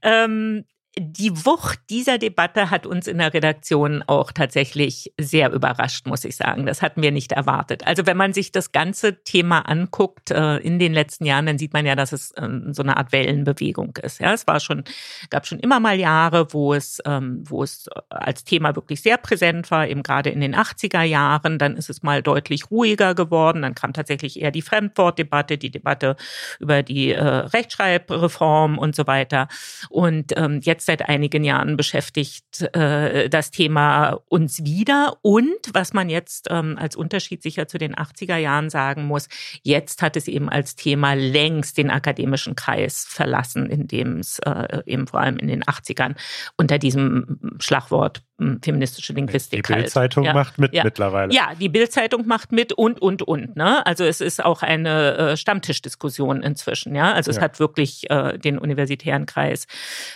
Ähm, 0.00 0.64
die 1.00 1.44
Wucht 1.44 1.80
dieser 1.90 2.18
Debatte 2.18 2.70
hat 2.70 2.86
uns 2.86 3.06
in 3.06 3.18
der 3.18 3.32
Redaktion 3.32 4.02
auch 4.06 4.32
tatsächlich 4.32 5.12
sehr 5.18 5.52
überrascht, 5.52 6.06
muss 6.06 6.24
ich 6.24 6.36
sagen. 6.36 6.66
Das 6.66 6.82
hatten 6.82 7.02
wir 7.02 7.12
nicht 7.12 7.32
erwartet. 7.32 7.86
Also 7.86 8.06
wenn 8.06 8.16
man 8.16 8.32
sich 8.32 8.52
das 8.52 8.72
ganze 8.72 9.22
Thema 9.22 9.60
anguckt 9.60 10.30
äh, 10.30 10.56
in 10.58 10.78
den 10.78 10.92
letzten 10.92 11.24
Jahren, 11.24 11.46
dann 11.46 11.58
sieht 11.58 11.72
man 11.72 11.86
ja, 11.86 11.94
dass 11.94 12.12
es 12.12 12.32
ähm, 12.36 12.72
so 12.72 12.82
eine 12.82 12.96
Art 12.96 13.12
Wellenbewegung 13.12 13.96
ist. 14.02 14.20
Ja, 14.20 14.32
es 14.32 14.46
war 14.46 14.60
schon, 14.60 14.84
gab 15.30 15.46
schon 15.46 15.60
immer 15.60 15.80
mal 15.80 15.98
Jahre, 15.98 16.52
wo 16.52 16.74
es, 16.74 17.00
ähm, 17.04 17.42
wo 17.46 17.62
es 17.62 17.88
als 18.08 18.44
Thema 18.44 18.74
wirklich 18.74 19.02
sehr 19.02 19.18
präsent 19.18 19.70
war, 19.70 19.86
eben 19.86 20.02
gerade 20.02 20.30
in 20.30 20.40
den 20.40 20.54
80er 20.54 21.02
Jahren. 21.02 21.58
Dann 21.58 21.76
ist 21.76 21.90
es 21.90 22.02
mal 22.02 22.22
deutlich 22.22 22.70
ruhiger 22.70 23.14
geworden. 23.14 23.62
Dann 23.62 23.74
kam 23.74 23.92
tatsächlich 23.92 24.40
eher 24.40 24.50
die 24.50 24.62
Fremdwortdebatte, 24.62 25.58
die 25.58 25.70
Debatte 25.70 26.16
über 26.58 26.82
die 26.82 27.12
äh, 27.12 27.22
Rechtschreibreform 27.22 28.78
und 28.78 28.96
so 28.96 29.06
weiter. 29.06 29.48
Und 29.90 30.32
ähm, 30.36 30.60
jetzt 30.62 30.87
seit 30.88 31.08
einigen 31.08 31.44
Jahren 31.44 31.76
beschäftigt 31.76 32.62
äh, 32.74 33.28
das 33.28 33.50
Thema 33.50 34.18
uns 34.28 34.64
wieder. 34.64 35.18
Und 35.22 35.70
was 35.72 35.92
man 35.92 36.08
jetzt 36.08 36.48
ähm, 36.50 36.76
als 36.78 36.96
Unterschied 36.96 37.42
sicher 37.42 37.68
zu 37.68 37.76
den 37.76 37.94
80er 37.94 38.36
Jahren 38.36 38.70
sagen 38.70 39.04
muss, 39.04 39.28
jetzt 39.62 40.00
hat 40.00 40.16
es 40.16 40.28
eben 40.28 40.48
als 40.48 40.76
Thema 40.76 41.12
längst 41.12 41.76
den 41.76 41.90
akademischen 41.90 42.56
Kreis 42.56 43.04
verlassen, 43.04 43.68
in 43.68 43.86
dem 43.86 44.20
es 44.20 44.38
äh, 44.40 44.82
eben 44.86 45.06
vor 45.06 45.20
allem 45.20 45.36
in 45.36 45.48
den 45.48 45.62
80ern 45.62 46.16
unter 46.56 46.78
diesem 46.78 47.38
Schlagwort 47.60 48.22
feministische 48.62 49.12
Linguistik. 49.12 49.64
Die 49.64 49.72
Bildzeitung 49.72 50.24
halt. 50.26 50.34
ja. 50.34 50.40
macht 50.40 50.58
mit 50.58 50.72
ja. 50.72 50.84
mittlerweile. 50.84 51.32
Ja, 51.34 51.54
die 51.58 51.68
Bildzeitung 51.68 52.26
macht 52.26 52.52
mit 52.52 52.72
und 52.72 53.02
und 53.02 53.22
und. 53.22 53.56
Ne? 53.56 53.84
Also 53.84 54.04
es 54.04 54.20
ist 54.20 54.44
auch 54.44 54.62
eine 54.62 55.16
äh, 55.16 55.36
Stammtischdiskussion 55.36 56.42
inzwischen. 56.42 56.94
Ja, 56.94 57.12
also 57.12 57.30
es 57.30 57.40
hat 57.40 57.58
wirklich 57.58 58.08
äh, 58.10 58.38
den 58.38 58.58
universitären 58.58 59.26
Kreis 59.26 59.66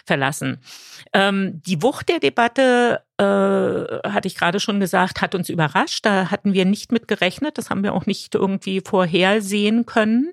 verlassen. 0.07 0.61
Ähm, 1.13 1.61
die 1.67 1.83
Wucht 1.83 2.09
der 2.09 2.21
Debatte 2.21 3.03
äh, 3.19 3.25
hatte 3.25 4.27
ich 4.27 4.37
gerade 4.37 4.59
schon 4.59 4.81
gesagt, 4.81 5.21
hat 5.21 5.35
uns 5.35 5.49
überrascht. 5.49 6.07
Da 6.07 6.31
hatten 6.31 6.55
wir 6.55 6.65
nicht 6.65 6.93
mit 6.93 7.09
gerechnet. 7.09 7.59
Das 7.59 7.71
haben 7.71 7.83
wir 7.83 7.93
auch 7.95 8.07
nicht 8.07 8.35
irgendwie 8.35 8.81
vorhersehen 8.81 9.87
können, 9.87 10.33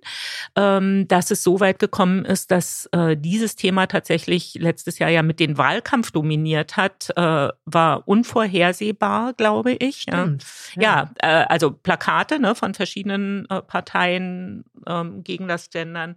ähm, 0.55 1.07
dass 1.07 1.29
es 1.31 1.43
so 1.43 1.59
weit 1.59 1.79
gekommen 1.79 2.25
ist, 2.25 2.51
dass 2.51 2.88
äh, 2.91 3.17
dieses 3.17 3.55
Thema 3.55 3.88
tatsächlich 3.88 4.55
letztes 4.55 4.98
Jahr 4.98 5.09
ja 5.09 5.24
mit 5.24 5.39
den 5.39 5.57
Wahlkampf 5.57 6.12
dominiert 6.12 6.77
hat, 6.77 7.09
äh, 7.15 7.50
war 7.65 8.07
unvorhersehbar, 8.07 9.33
glaube 9.33 9.74
ich. 9.74 10.01
Stimmt, 10.03 10.45
ja, 10.75 11.12
ja 11.21 11.41
äh, 11.41 11.45
also 11.50 11.71
Plakate 11.71 12.39
ne, 12.39 12.55
von 12.55 12.74
verschiedenen 12.74 13.45
äh, 13.50 13.62
Parteien 13.62 14.63
ähm, 14.88 15.24
gegen 15.24 15.48
das 15.48 15.69
Gendern. 15.69 16.15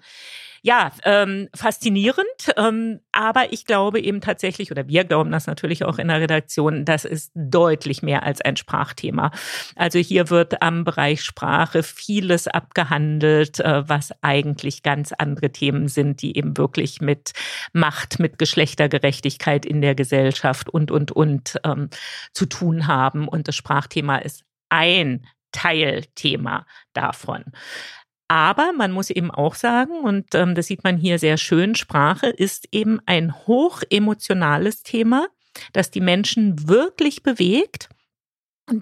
Ja, 0.63 0.93
ähm, 1.05 1.49
faszinierend, 1.55 2.53
ähm, 2.57 3.01
aber 3.11 3.53
ich 3.53 3.67
glaube 3.67 4.01
eben 4.01 4.21
tatsächlich, 4.21 4.71
oder 4.71 4.87
wir 4.87 5.03
glauben 5.03 5.33
das 5.33 5.49
natürlich 5.49 5.85
auch 5.85 5.99
in 5.99 6.07
der 6.07 6.21
Redaktion, 6.21 6.52
das 6.57 7.05
ist 7.05 7.33
deutlich 7.35 8.03
mehr 8.03 8.23
als 8.23 8.41
ein 8.41 8.57
Sprachthema. 8.57 9.31
Also 9.77 9.99
hier 9.99 10.31
wird 10.31 10.63
am 10.63 10.85
Bereich 10.85 11.23
Sprache 11.23 11.83
vieles 11.83 12.49
abgehandelt, 12.49 13.61
äh, 13.61 13.89
was 13.89 14.13
eigentlich 14.23 14.83
ganz 14.83 15.13
andere 15.13 15.51
Themen 15.51 15.89
sind, 15.89 16.23
die 16.23 16.37
eben 16.37 16.57
wirklich 16.57 17.01
mit 17.01 17.33
Macht, 17.73 18.19
mit 18.19 18.39
Geschlechtergerechtigkeit 18.39 19.67
in 19.67 19.81
der 19.81 19.95
Gesellschaft 19.95 20.69
und, 20.69 20.91
und, 20.91 21.13
und 21.13 21.61
ähm, 21.65 21.89
zu 22.33 22.47
tun 22.47 22.87
haben. 22.87 23.29
Und 23.29 23.49
das 23.49 23.57
Sprachthema 23.57 24.17
ist 24.17 24.45
ein 24.69 25.27
Teilthema 25.53 26.67
davon. 26.93 27.45
Aber 28.33 28.73
man 28.73 28.93
muss 28.93 29.11
eben 29.11 29.31
auch 29.31 29.55
sagen, 29.55 30.01
und 30.01 30.35
ähm, 30.35 30.55
das 30.55 30.67
sieht 30.67 30.85
man 30.85 30.97
hier 30.97 31.19
sehr 31.19 31.37
schön, 31.37 31.75
Sprache 31.75 32.29
ist 32.29 32.67
eben 32.73 32.99
ein 33.05 33.35
hochemotionales 33.47 34.83
Thema, 34.83 35.27
das 35.73 35.91
die 35.91 36.01
Menschen 36.01 36.69
wirklich 36.69 37.23
bewegt 37.23 37.89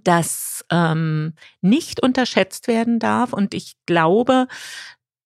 das 0.05 0.65
ähm, 0.71 1.35
nicht 1.61 2.03
unterschätzt 2.03 2.69
werden 2.69 2.99
darf. 2.99 3.33
Und 3.33 3.55
ich 3.55 3.75
glaube, 3.87 4.47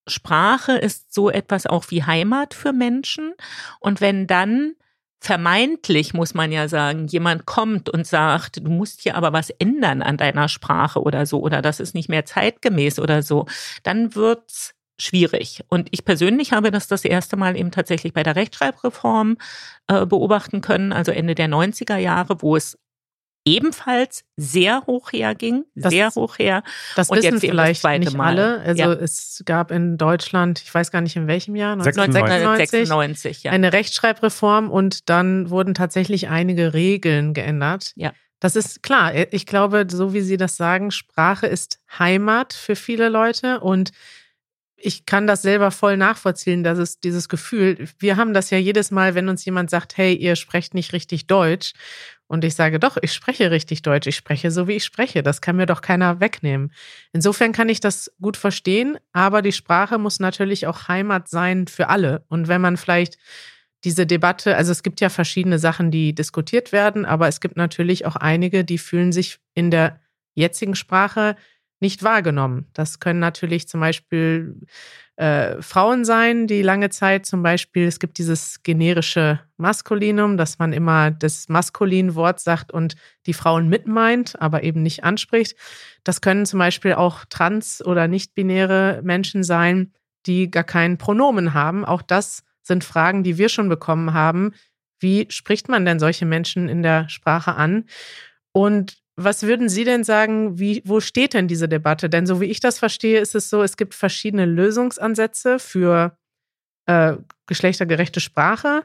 Sprache 0.07 0.73
ist 0.73 1.13
so 1.13 1.31
etwas 1.31 1.67
auch 1.67 1.87
wie 1.91 2.05
Heimat 2.05 2.55
für 2.55 2.73
Menschen. 2.73 3.35
Und 3.81 4.01
wenn 4.01 4.27
dann 4.27 4.75
vermeintlich, 5.21 6.13
muss 6.13 6.35
man 6.35 6.53
ja 6.53 6.69
sagen, 6.69 7.07
jemand 7.07 7.47
kommt 7.47 7.89
und 7.89 8.07
sagt, 8.07 8.59
du 8.59 8.71
musst 8.71 9.01
hier 9.01 9.17
aber 9.17 9.33
was 9.33 9.49
ändern 9.51 10.03
an 10.03 10.19
deiner 10.19 10.49
Sprache 10.49 11.01
oder 11.01 11.25
so, 11.25 11.41
oder 11.41 11.63
das 11.63 11.81
ist 11.81 11.95
nicht 11.95 12.11
mehr 12.11 12.27
zeitgemäß 12.27 12.99
oder 12.99 13.23
so, 13.23 13.47
dann 13.83 14.15
wird's 14.15 14.74
schwierig. 14.99 15.65
Und 15.69 15.89
ich 15.91 16.05
persönlich 16.05 16.53
habe 16.53 16.71
das 16.71 16.87
das 16.87 17.05
erste 17.05 17.37
Mal 17.37 17.57
eben 17.57 17.71
tatsächlich 17.71 18.13
bei 18.13 18.23
der 18.23 18.37
Rechtschreibreform 18.37 19.37
äh, 19.89 20.07
beobachten 20.07 20.61
können, 20.61 20.93
also 20.93 21.13
Ende 21.13 21.35
der 21.35 21.49
90er 21.49 21.97
Jahre, 21.97 22.41
wo 22.43 22.57
es 22.57 22.79
ebenfalls 23.45 24.25
sehr 24.37 24.87
hoch 24.87 25.13
herging, 25.13 25.65
das, 25.75 25.93
sehr 25.93 26.11
hoch 26.15 26.39
her. 26.39 26.63
Das 26.97 27.11
und 27.11 27.19
wissen 27.19 27.35
jetzt 27.35 27.41
vielleicht 27.41 27.85
das 27.85 27.99
nicht 27.99 28.17
Mal. 28.17 28.39
alle. 28.39 28.61
Also 28.61 28.83
ja. 28.83 28.93
es 28.93 29.43
gab 29.45 29.71
in 29.71 29.99
Deutschland, 29.99 30.63
ich 30.63 30.73
weiß 30.73 30.91
gar 30.91 31.03
nicht 31.03 31.17
in 31.17 31.27
welchem 31.27 31.55
Jahr, 31.55 31.73
1996, 31.75 33.43
ja. 33.43 33.53
eine 33.53 33.73
Rechtschreibreform 33.73 34.71
und 34.71 35.11
dann 35.11 35.51
wurden 35.51 35.75
tatsächlich 35.75 36.29
einige 36.29 36.73
Regeln 36.73 37.35
geändert. 37.35 37.93
Ja. 37.97 38.13
Das 38.41 38.57
ist 38.57 38.83
klar. 38.83 39.13
Ich 39.33 39.47
glaube, 39.47 39.87
so 39.89 40.13
wie 40.13 40.21
Sie 40.21 40.37
das 40.37 40.57
sagen, 40.57 40.91
Sprache 40.91 41.47
ist 41.47 41.81
Heimat 41.99 42.53
für 42.53 42.77
viele 42.77 43.09
Leute 43.09 43.61
und 43.61 43.91
ich 44.85 45.07
kann 45.07 45.26
das 45.26 45.41
selber 45.41 45.71
voll 45.71 45.97
nachvollziehen, 45.97 46.62
dass 46.62 46.76
es 46.76 47.00
dieses 47.00 47.31
Gefühl, 47.31 47.88
wir 47.99 48.19
haben 48.19 48.35
das 48.35 48.50
ja 48.50 48.59
jedes 48.59 48.91
Mal, 48.91 49.14
wenn 49.14 49.31
uns 49.31 49.43
jemand 49.47 49.71
sagt, 49.71 49.97
hey, 49.97 50.14
ihr 50.14 50.37
sprecht 50.37 50.75
nicht 50.75 50.93
richtig 50.93 51.26
Deutsch. 51.26 51.73
Und 52.26 52.45
ich 52.45 52.55
sage, 52.55 52.79
doch, 52.79 52.99
ich 53.00 53.14
spreche 53.14 53.50
richtig 53.50 53.81
Deutsch, 53.81 54.07
ich 54.07 54.17
spreche 54.17 54.50
so, 54.50 54.69
wie 54.69 54.75
ich 54.75 54.85
spreche. 54.85 55.23
Das 55.23 55.41
kann 55.41 55.57
mir 55.57 55.64
doch 55.64 55.81
keiner 55.81 56.21
wegnehmen. 56.21 56.71
Insofern 57.14 57.53
kann 57.53 57.71
ich 57.71 57.81
das 57.81 58.12
gut 58.21 58.37
verstehen, 58.37 58.99
aber 59.14 59.41
die 59.41 59.53
Sprache 59.53 59.97
muss 59.97 60.21
natürlich 60.21 60.67
auch 60.67 60.87
Heimat 60.87 61.29
sein 61.29 61.67
für 61.67 61.88
alle. 61.88 62.25
Und 62.29 62.49
wenn 62.49 62.61
man 62.61 62.76
vielleicht 62.76 63.17
diese 63.85 64.07
Debatte, 64.07 64.55
also 64.55 64.71
es 64.71 64.83
gibt 64.83 65.00
ja 65.00 65.09
verschiedene 65.09 65.59
Sachen, 65.59 65.91
die 65.91 66.14
diskutiert 66.14 66.73
werden, 66.73 67.07
aber 67.07 67.26
es 67.29 67.41
gibt 67.41 67.57
natürlich 67.57 68.05
auch 68.05 68.17
einige, 68.17 68.64
die 68.64 68.79
fühlen 68.79 69.12
sich 69.12 69.38
in 69.55 69.71
der 69.71 70.00
jetzigen 70.35 70.75
Sprache 70.75 71.37
nicht 71.81 72.02
wahrgenommen. 72.02 72.66
Das 72.73 73.00
können 73.00 73.21
natürlich 73.21 73.69
zum 73.69 73.81
Beispiel 73.81 74.57
äh, 75.16 75.62
Frauen 75.62 76.04
sein, 76.04 76.47
die 76.47 76.62
lange 76.62 76.90
Zeit 76.90 77.26
zum 77.26 77.43
Beispiel, 77.43 77.87
es 77.87 78.00
gibt 78.00 78.19
dieses 78.19 78.62
generische 78.62 79.40
Maskulinum, 79.59 80.37
dass 80.37 80.59
man 80.59 80.73
immer 80.73 81.11
das 81.11 81.49
Maskulinwort 81.49 82.40
sagt 82.40 82.73
und 82.73 82.97
die 83.26 83.35
Frauen 83.35 83.69
mitmeint, 83.69 84.40
aber 84.40 84.64
eben 84.64 84.83
nicht 84.83 85.04
anspricht. 85.04 85.57
Das 86.02 86.21
können 86.21 86.47
zum 86.47 86.59
Beispiel 86.59 86.95
auch 86.95 87.25
trans- 87.26 87.85
oder 87.85 88.09
nicht-binäre 88.09 89.00
Menschen 89.04 89.45
sein, 89.45 89.93
die 90.26 90.50
gar 90.50 90.64
kein 90.64 90.99
Pronomen 90.99 91.54
haben. 91.54 91.85
Auch 91.85 92.02
das 92.02 92.43
sind 92.62 92.83
Fragen, 92.83 93.23
die 93.23 93.38
wir 93.38 93.49
schon 93.49 93.69
bekommen 93.69 94.14
haben. 94.14 94.52
Wie 94.99 95.26
spricht 95.28 95.69
man 95.69 95.85
denn 95.85 96.00
solche 96.00 96.25
Menschen 96.25 96.69
in 96.69 96.83
der 96.83 97.09
Sprache 97.09 97.54
an? 97.54 97.85
Und 98.52 99.03
was 99.16 99.44
würden 99.44 99.68
Sie 99.68 99.85
denn 99.85 100.04
sagen, 100.04 100.59
wie, 100.59 100.83
wo 100.85 101.00
steht 101.00 101.35
denn 101.35 101.49
diese 101.49 101.68
Debatte? 101.68 102.11
Denn 102.11 102.26
so 102.26 102.40
wie 102.40 102.47
ich 102.47 102.61
das 102.61 102.78
verstehe, 102.78 103.21
ist 103.21 103.35
es 103.35 103.49
so, 103.49 103.62
es 103.62 103.76
gibt 103.76 103.94
verschiedene 103.94 104.44
Lösungsansätze 104.44 105.59
für 105.59 106.16
äh, 106.87 107.14
geschlechtergerechte 107.47 108.21
Sprache. 108.21 108.83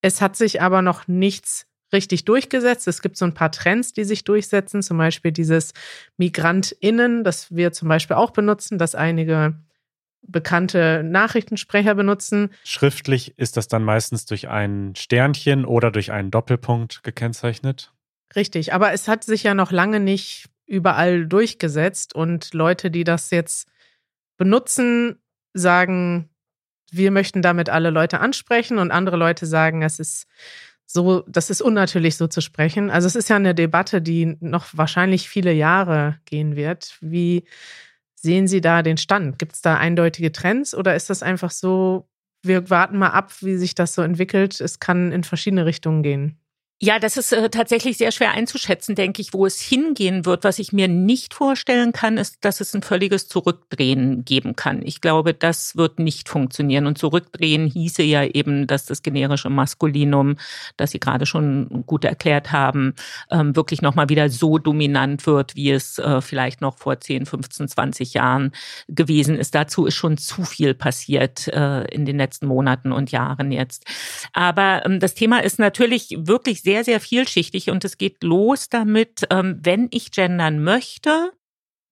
Es 0.00 0.20
hat 0.20 0.36
sich 0.36 0.62
aber 0.62 0.82
noch 0.82 1.08
nichts 1.08 1.66
richtig 1.92 2.24
durchgesetzt. 2.24 2.88
Es 2.88 3.02
gibt 3.02 3.16
so 3.16 3.24
ein 3.24 3.34
paar 3.34 3.52
Trends, 3.52 3.92
die 3.92 4.04
sich 4.04 4.24
durchsetzen, 4.24 4.82
zum 4.82 4.98
Beispiel 4.98 5.32
dieses 5.32 5.72
MigrantInnen, 6.16 7.24
das 7.24 7.54
wir 7.54 7.72
zum 7.72 7.88
Beispiel 7.88 8.16
auch 8.16 8.30
benutzen, 8.30 8.78
das 8.78 8.94
einige 8.94 9.54
bekannte 10.22 11.02
Nachrichtensprecher 11.04 11.94
benutzen. 11.94 12.50
Schriftlich 12.64 13.36
ist 13.38 13.56
das 13.56 13.68
dann 13.68 13.82
meistens 13.82 14.24
durch 14.24 14.48
ein 14.48 14.94
Sternchen 14.96 15.64
oder 15.64 15.90
durch 15.90 16.12
einen 16.12 16.30
Doppelpunkt 16.30 17.02
gekennzeichnet. 17.02 17.92
Richtig, 18.34 18.72
aber 18.72 18.92
es 18.92 19.08
hat 19.08 19.24
sich 19.24 19.42
ja 19.42 19.54
noch 19.54 19.72
lange 19.72 20.00
nicht 20.00 20.46
überall 20.66 21.26
durchgesetzt 21.26 22.14
und 22.14 22.54
Leute, 22.54 22.90
die 22.90 23.04
das 23.04 23.30
jetzt 23.30 23.68
benutzen, 24.38 25.18
sagen, 25.54 26.30
wir 26.90 27.10
möchten 27.10 27.42
damit 27.42 27.68
alle 27.68 27.90
Leute 27.90 28.20
ansprechen 28.20 28.78
und 28.78 28.90
andere 28.90 29.16
Leute 29.16 29.46
sagen, 29.46 29.82
es 29.82 29.98
ist 29.98 30.26
so, 30.86 31.24
das 31.26 31.50
ist 31.50 31.62
unnatürlich 31.62 32.16
so 32.16 32.26
zu 32.26 32.40
sprechen. 32.40 32.90
Also 32.90 33.06
es 33.06 33.16
ist 33.16 33.30
ja 33.30 33.36
eine 33.36 33.54
Debatte, 33.54 34.02
die 34.02 34.36
noch 34.40 34.66
wahrscheinlich 34.72 35.28
viele 35.28 35.52
Jahre 35.52 36.18
gehen 36.26 36.54
wird. 36.54 36.98
Wie 37.00 37.44
sehen 38.14 38.46
Sie 38.46 38.60
da 38.60 38.82
den 38.82 38.98
Stand? 38.98 39.38
Gibt 39.38 39.54
es 39.54 39.62
da 39.62 39.76
eindeutige 39.78 40.32
Trends 40.32 40.74
oder 40.74 40.94
ist 40.94 41.08
das 41.10 41.22
einfach 41.22 41.50
so, 41.50 42.08
wir 42.42 42.68
warten 42.70 42.98
mal 42.98 43.10
ab, 43.10 43.32
wie 43.40 43.56
sich 43.56 43.74
das 43.74 43.94
so 43.94 44.02
entwickelt? 44.02 44.60
Es 44.60 44.80
kann 44.80 45.12
in 45.12 45.24
verschiedene 45.24 45.64
Richtungen 45.66 46.02
gehen. 46.02 46.41
Ja, 46.84 46.98
das 46.98 47.16
ist 47.16 47.32
äh, 47.32 47.48
tatsächlich 47.48 47.96
sehr 47.96 48.10
schwer 48.10 48.32
einzuschätzen, 48.32 48.96
denke 48.96 49.22
ich, 49.22 49.32
wo 49.32 49.46
es 49.46 49.60
hingehen 49.60 50.26
wird. 50.26 50.42
Was 50.42 50.58
ich 50.58 50.72
mir 50.72 50.88
nicht 50.88 51.32
vorstellen 51.32 51.92
kann, 51.92 52.18
ist, 52.18 52.44
dass 52.44 52.60
es 52.60 52.74
ein 52.74 52.82
völliges 52.82 53.28
Zurückdrehen 53.28 54.24
geben 54.24 54.56
kann. 54.56 54.82
Ich 54.84 55.00
glaube, 55.00 55.32
das 55.32 55.76
wird 55.76 56.00
nicht 56.00 56.28
funktionieren. 56.28 56.88
Und 56.88 56.98
Zurückdrehen 56.98 57.68
hieße 57.68 58.02
ja 58.02 58.24
eben, 58.24 58.66
dass 58.66 58.84
das 58.84 59.02
generische 59.02 59.48
Maskulinum, 59.48 60.38
das 60.76 60.90
Sie 60.90 60.98
gerade 60.98 61.24
schon 61.24 61.84
gut 61.86 62.04
erklärt 62.04 62.50
haben, 62.50 62.94
ähm, 63.30 63.54
wirklich 63.54 63.80
nochmal 63.80 64.08
wieder 64.08 64.28
so 64.28 64.58
dominant 64.58 65.24
wird, 65.24 65.54
wie 65.54 65.70
es 65.70 66.00
äh, 66.00 66.20
vielleicht 66.20 66.62
noch 66.62 66.78
vor 66.78 66.98
10, 66.98 67.26
15, 67.26 67.68
20 67.68 68.14
Jahren 68.14 68.50
gewesen 68.88 69.36
ist. 69.36 69.54
Dazu 69.54 69.86
ist 69.86 69.94
schon 69.94 70.16
zu 70.16 70.42
viel 70.42 70.74
passiert 70.74 71.46
äh, 71.46 71.84
in 71.94 72.06
den 72.06 72.18
letzten 72.18 72.48
Monaten 72.48 72.90
und 72.90 73.12
Jahren 73.12 73.52
jetzt. 73.52 73.84
Aber 74.32 74.84
ähm, 74.84 74.98
das 74.98 75.14
Thema 75.14 75.44
ist 75.44 75.60
natürlich 75.60 76.16
wirklich 76.18 76.62
sehr 76.62 76.71
sehr, 76.72 76.84
sehr 76.84 77.00
vielschichtig 77.00 77.68
und 77.68 77.84
es 77.84 77.98
geht 77.98 78.22
los 78.22 78.70
damit, 78.70 79.26
ähm, 79.28 79.58
wenn 79.60 79.88
ich 79.90 80.10
gendern 80.10 80.64
möchte, 80.64 81.32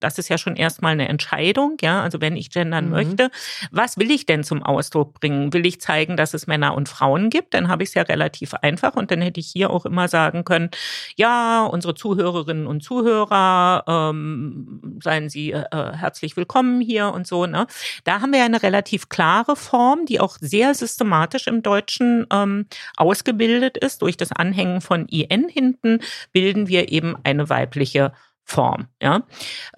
das 0.01 0.17
ist 0.17 0.29
ja 0.29 0.37
schon 0.37 0.55
erstmal 0.55 0.91
eine 0.91 1.07
Entscheidung, 1.07 1.77
ja. 1.81 2.01
Also 2.01 2.19
wenn 2.19 2.35
ich 2.35 2.49
gendern 2.49 2.85
mhm. 2.85 2.91
möchte, 2.91 3.31
was 3.71 3.97
will 3.97 4.11
ich 4.11 4.25
denn 4.25 4.43
zum 4.43 4.63
Ausdruck 4.63 5.19
bringen? 5.19 5.53
Will 5.53 5.65
ich 5.65 5.79
zeigen, 5.79 6.17
dass 6.17 6.33
es 6.33 6.47
Männer 6.47 6.73
und 6.73 6.89
Frauen 6.89 7.29
gibt? 7.29 7.53
Dann 7.53 7.67
habe 7.67 7.83
ich 7.83 7.89
es 7.89 7.95
ja 7.95 8.01
relativ 8.03 8.53
einfach 8.55 8.95
und 8.95 9.11
dann 9.11 9.21
hätte 9.21 9.39
ich 9.39 9.47
hier 9.47 9.69
auch 9.69 9.85
immer 9.85 10.07
sagen 10.07 10.43
können, 10.43 10.69
ja, 11.15 11.63
unsere 11.65 11.93
Zuhörerinnen 11.93 12.67
und 12.67 12.83
Zuhörer, 12.83 13.83
ähm, 13.87 14.99
seien 15.01 15.29
Sie 15.29 15.51
äh, 15.51 15.65
äh 15.71 15.93
herzlich 15.93 16.35
willkommen 16.35 16.81
hier 16.81 17.13
und 17.13 17.27
so. 17.27 17.45
Ne? 17.45 17.67
Da 18.03 18.21
haben 18.21 18.31
wir 18.31 18.39
ja 18.39 18.45
eine 18.45 18.63
relativ 18.63 19.09
klare 19.09 19.55
Form, 19.55 20.05
die 20.05 20.19
auch 20.19 20.37
sehr 20.41 20.73
systematisch 20.73 21.47
im 21.47 21.61
Deutschen 21.61 22.25
ähm, 22.33 22.65
ausgebildet 22.97 23.77
ist. 23.77 24.01
Durch 24.01 24.17
das 24.17 24.31
Anhängen 24.31 24.81
von 24.81 25.07
IN 25.07 25.47
hinten 25.47 25.99
bilden 26.31 26.67
wir 26.67 26.91
eben 26.91 27.15
eine 27.23 27.49
weibliche 27.49 28.13
Form. 28.43 28.87
Ja, 29.01 29.23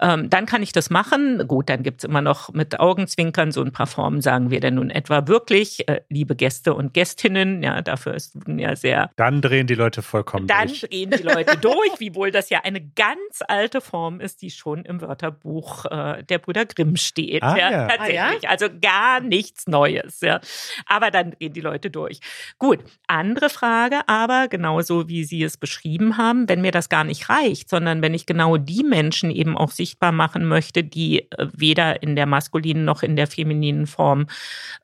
ähm, 0.00 0.30
dann 0.30 0.46
kann 0.46 0.62
ich 0.62 0.72
das 0.72 0.90
machen. 0.90 1.46
Gut, 1.46 1.68
dann 1.68 1.82
gibt's 1.82 2.04
immer 2.04 2.22
noch 2.22 2.52
mit 2.52 2.80
Augenzwinkern 2.80 3.52
so 3.52 3.62
ein 3.62 3.72
paar 3.72 3.86
Formen, 3.86 4.20
sagen 4.20 4.50
wir 4.50 4.60
denn 4.60 4.74
nun 4.74 4.90
etwa 4.90 5.28
wirklich, 5.28 5.88
äh, 5.88 6.00
liebe 6.08 6.34
Gäste 6.34 6.74
und 6.74 6.92
Gästinnen. 6.92 7.62
Ja, 7.62 7.82
dafür 7.82 8.14
ist 8.14 8.34
Duden 8.34 8.58
ja 8.58 8.74
sehr. 8.74 9.10
Dann 9.16 9.42
drehen 9.42 9.66
die 9.66 9.74
Leute 9.74 10.02
vollkommen 10.02 10.46
dann 10.46 10.68
durch. 10.68 10.80
Dann 10.80 10.90
drehen 10.90 11.10
die 11.10 11.22
Leute 11.22 11.56
durch, 11.58 11.98
wiewohl 11.98 12.30
das 12.30 12.50
ja 12.50 12.60
eine 12.64 12.80
ganz 12.80 13.42
alte 13.46 13.80
Form 13.80 14.20
ist, 14.20 14.42
die 14.42 14.50
schon 14.50 14.84
im 14.84 15.00
Wörterbuch 15.00 15.84
äh, 15.86 16.24
der 16.24 16.38
Brüder 16.38 16.66
Grimm 16.66 16.96
steht. 16.96 17.42
Ah, 17.42 17.56
ja, 17.56 17.70
ja. 17.70 17.88
tatsächlich. 17.88 18.20
Ah, 18.20 18.36
ja? 18.42 18.48
Also 18.48 18.66
gar 18.80 19.20
nichts 19.20 19.66
Neues. 19.66 20.20
Ja, 20.20 20.40
aber 20.86 21.10
dann 21.10 21.32
drehen 21.32 21.52
die 21.52 21.60
Leute 21.60 21.90
durch. 21.90 22.20
Gut, 22.58 22.80
andere 23.06 23.50
Frage, 23.50 24.00
aber 24.08 24.48
genauso 24.48 25.08
wie 25.08 25.24
Sie 25.24 25.42
es 25.42 25.56
beschrieben 25.56 26.16
haben, 26.16 26.48
wenn 26.48 26.60
mir 26.60 26.72
das 26.72 26.88
gar 26.88 27.04
nicht 27.04 27.28
reicht, 27.28 27.68
sondern 27.68 28.02
wenn 28.02 28.14
ich 28.14 28.26
genau 28.26 28.53
die 28.58 28.82
Menschen 28.82 29.30
eben 29.30 29.56
auch 29.56 29.70
sichtbar 29.70 30.12
machen 30.12 30.44
möchte, 30.46 30.84
die 30.84 31.30
äh, 31.30 31.48
weder 31.52 32.02
in 32.02 32.16
der 32.16 32.26
maskulinen 32.26 32.84
noch 32.84 33.02
in 33.02 33.16
der 33.16 33.26
femininen 33.26 33.86
Form 33.86 34.26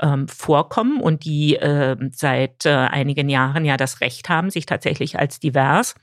ähm, 0.00 0.28
vorkommen 0.28 1.00
und 1.00 1.24
die 1.24 1.56
äh, 1.56 1.96
seit 2.12 2.66
äh, 2.66 2.70
einigen 2.70 3.28
Jahren 3.28 3.64
ja 3.64 3.76
das 3.76 4.00
Recht 4.00 4.28
haben, 4.28 4.50
sich 4.50 4.66
tatsächlich 4.66 5.18
als 5.18 5.40
divers 5.40 5.94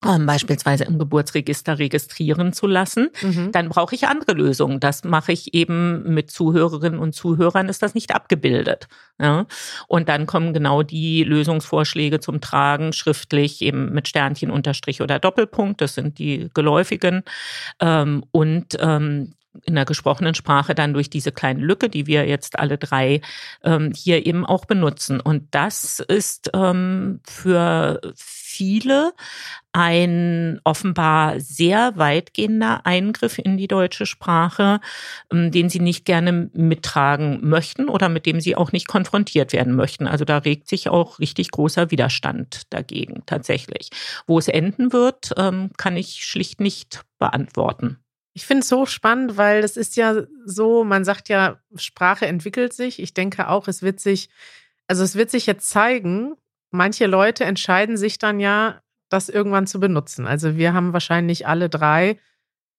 beispielsweise 0.00 0.84
im 0.84 0.98
Geburtsregister 0.98 1.78
registrieren 1.78 2.54
zu 2.54 2.66
lassen, 2.66 3.10
mhm. 3.20 3.52
dann 3.52 3.68
brauche 3.68 3.94
ich 3.94 4.08
andere 4.08 4.32
Lösungen. 4.32 4.80
Das 4.80 5.04
mache 5.04 5.32
ich 5.32 5.52
eben 5.52 6.14
mit 6.14 6.30
Zuhörerinnen 6.30 6.98
und 6.98 7.14
Zuhörern, 7.14 7.68
ist 7.68 7.82
das 7.82 7.94
nicht 7.94 8.14
abgebildet. 8.14 8.88
Ja? 9.20 9.46
Und 9.88 10.08
dann 10.08 10.26
kommen 10.26 10.54
genau 10.54 10.82
die 10.82 11.22
Lösungsvorschläge 11.22 12.20
zum 12.20 12.40
Tragen, 12.40 12.94
schriftlich 12.94 13.60
eben 13.60 13.92
mit 13.92 14.08
Sternchen, 14.08 14.50
Unterstrich 14.50 15.02
oder 15.02 15.18
Doppelpunkt. 15.18 15.82
Das 15.82 15.94
sind 15.94 16.18
die 16.18 16.48
geläufigen. 16.54 17.22
Ähm, 17.80 18.24
und 18.30 18.78
ähm, 18.80 19.34
in 19.64 19.74
der 19.74 19.84
gesprochenen 19.84 20.34
Sprache 20.34 20.74
dann 20.74 20.94
durch 20.94 21.10
diese 21.10 21.32
kleine 21.32 21.60
Lücke, 21.60 21.88
die 21.88 22.06
wir 22.06 22.26
jetzt 22.26 22.58
alle 22.58 22.78
drei 22.78 23.20
ähm, 23.64 23.92
hier 23.94 24.26
eben 24.26 24.46
auch 24.46 24.64
benutzen. 24.64 25.20
Und 25.20 25.48
das 25.50 26.00
ist 26.00 26.50
ähm, 26.54 27.20
für 27.26 28.00
viele 28.14 29.12
ein 29.72 30.60
offenbar 30.64 31.38
sehr 31.40 31.96
weitgehender 31.96 32.86
Eingriff 32.86 33.38
in 33.38 33.56
die 33.56 33.68
deutsche 33.68 34.06
Sprache, 34.06 34.80
ähm, 35.32 35.50
den 35.50 35.68
sie 35.68 35.80
nicht 35.80 36.04
gerne 36.04 36.50
mittragen 36.52 37.48
möchten 37.48 37.88
oder 37.88 38.08
mit 38.08 38.26
dem 38.26 38.40
sie 38.40 38.56
auch 38.56 38.72
nicht 38.72 38.88
konfrontiert 38.88 39.52
werden 39.52 39.74
möchten. 39.74 40.06
Also 40.06 40.24
da 40.24 40.38
regt 40.38 40.68
sich 40.68 40.88
auch 40.88 41.18
richtig 41.18 41.50
großer 41.50 41.90
Widerstand 41.90 42.62
dagegen 42.70 43.22
tatsächlich. 43.26 43.90
Wo 44.26 44.38
es 44.38 44.48
enden 44.48 44.92
wird, 44.92 45.32
ähm, 45.36 45.70
kann 45.76 45.96
ich 45.96 46.24
schlicht 46.24 46.60
nicht 46.60 47.04
beantworten. 47.18 47.98
Ich 48.32 48.46
finde 48.46 48.60
es 48.60 48.68
so 48.68 48.86
spannend, 48.86 49.36
weil 49.36 49.64
es 49.64 49.76
ist 49.76 49.96
ja 49.96 50.22
so, 50.44 50.84
man 50.84 51.04
sagt 51.04 51.28
ja, 51.28 51.60
Sprache 51.76 52.26
entwickelt 52.26 52.72
sich. 52.72 53.00
Ich 53.00 53.12
denke 53.14 53.48
auch, 53.48 53.68
es 53.68 53.82
wird 53.82 54.00
sich, 54.00 54.28
also 54.86 55.02
es 55.02 55.16
wird 55.16 55.30
sich 55.30 55.46
jetzt 55.46 55.68
zeigen, 55.68 56.34
manche 56.70 57.06
Leute 57.06 57.44
entscheiden 57.44 57.96
sich 57.96 58.18
dann 58.18 58.40
ja, 58.40 58.82
das 59.08 59.28
irgendwann 59.28 59.66
zu 59.66 59.80
benutzen. 59.80 60.26
Also 60.26 60.56
wir 60.56 60.72
haben 60.72 60.92
wahrscheinlich 60.92 61.46
alle 61.46 61.68
drei 61.68 62.18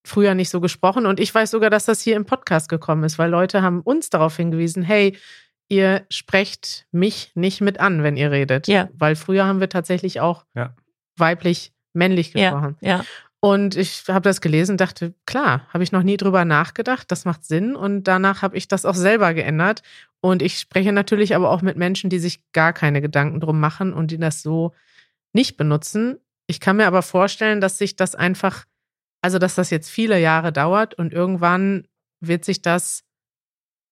früher 0.03 0.33
nicht 0.33 0.49
so 0.49 0.61
gesprochen 0.61 1.05
und 1.05 1.19
ich 1.19 1.33
weiß 1.33 1.51
sogar, 1.51 1.69
dass 1.69 1.85
das 1.85 2.01
hier 2.01 2.15
im 2.15 2.25
Podcast 2.25 2.69
gekommen 2.69 3.03
ist, 3.03 3.19
weil 3.19 3.29
Leute 3.29 3.61
haben 3.61 3.81
uns 3.81 4.09
darauf 4.09 4.35
hingewiesen, 4.35 4.81
hey, 4.81 5.17
ihr 5.71 6.05
sprecht 6.09 6.87
mich 6.91 7.31
nicht 7.35 7.61
mit 7.61 7.79
an, 7.79 8.03
wenn 8.03 8.17
ihr 8.17 8.31
redet. 8.31 8.67
Ja. 8.67 8.89
Weil 8.93 9.15
früher 9.15 9.45
haben 9.45 9.59
wir 9.59 9.69
tatsächlich 9.69 10.19
auch 10.19 10.45
ja. 10.53 10.75
weiblich, 11.17 11.71
männlich 11.93 12.33
gesprochen. 12.33 12.77
Ja. 12.81 12.97
ja. 12.97 13.05
Und 13.43 13.75
ich 13.75 14.04
habe 14.08 14.21
das 14.21 14.39
gelesen 14.39 14.73
und 14.73 14.82
dachte, 14.82 15.15
klar, 15.25 15.67
habe 15.69 15.84
ich 15.84 15.91
noch 15.91 16.04
nie 16.04 16.15
drüber 16.15 16.45
nachgedacht, 16.45 17.12
das 17.12 17.25
macht 17.25 17.43
Sinn. 17.43 17.75
Und 17.75 18.04
danach 18.04 18.43
habe 18.43 18.56
ich 18.56 18.67
das 18.67 18.86
auch 18.86 18.93
selber 18.93 19.34
geändert. 19.34 19.82
Und 20.21 20.43
ich 20.43 20.60
spreche 20.60 20.91
natürlich 20.91 21.36
aber 21.36 21.49
auch 21.49 21.63
mit 21.63 21.75
Menschen, 21.75 22.12
die 22.12 22.19
sich 22.19 22.43
gar 22.51 22.71
keine 22.71 23.01
Gedanken 23.01 23.39
drum 23.39 23.60
machen 23.60 23.93
und 23.93 24.12
die 24.12 24.19
das 24.19 24.43
so 24.43 24.75
nicht 25.34 25.58
benutzen. 25.58 26.19
Ich 26.45 26.60
kann 26.60 26.77
mir 26.77 26.86
aber 26.86 27.01
vorstellen, 27.01 27.62
dass 27.62 27.80
sich 27.80 27.95
das 27.95 28.13
einfach, 28.13 28.65
also 29.23 29.39
dass 29.39 29.56
das 29.56 29.71
jetzt 29.71 29.89
viele 29.89 30.19
Jahre 30.19 30.54
dauert 30.54 30.93
und 30.93 31.12
irgendwann 31.12 31.88
wird 32.19 32.45
sich 32.45 32.62
das 32.62 33.04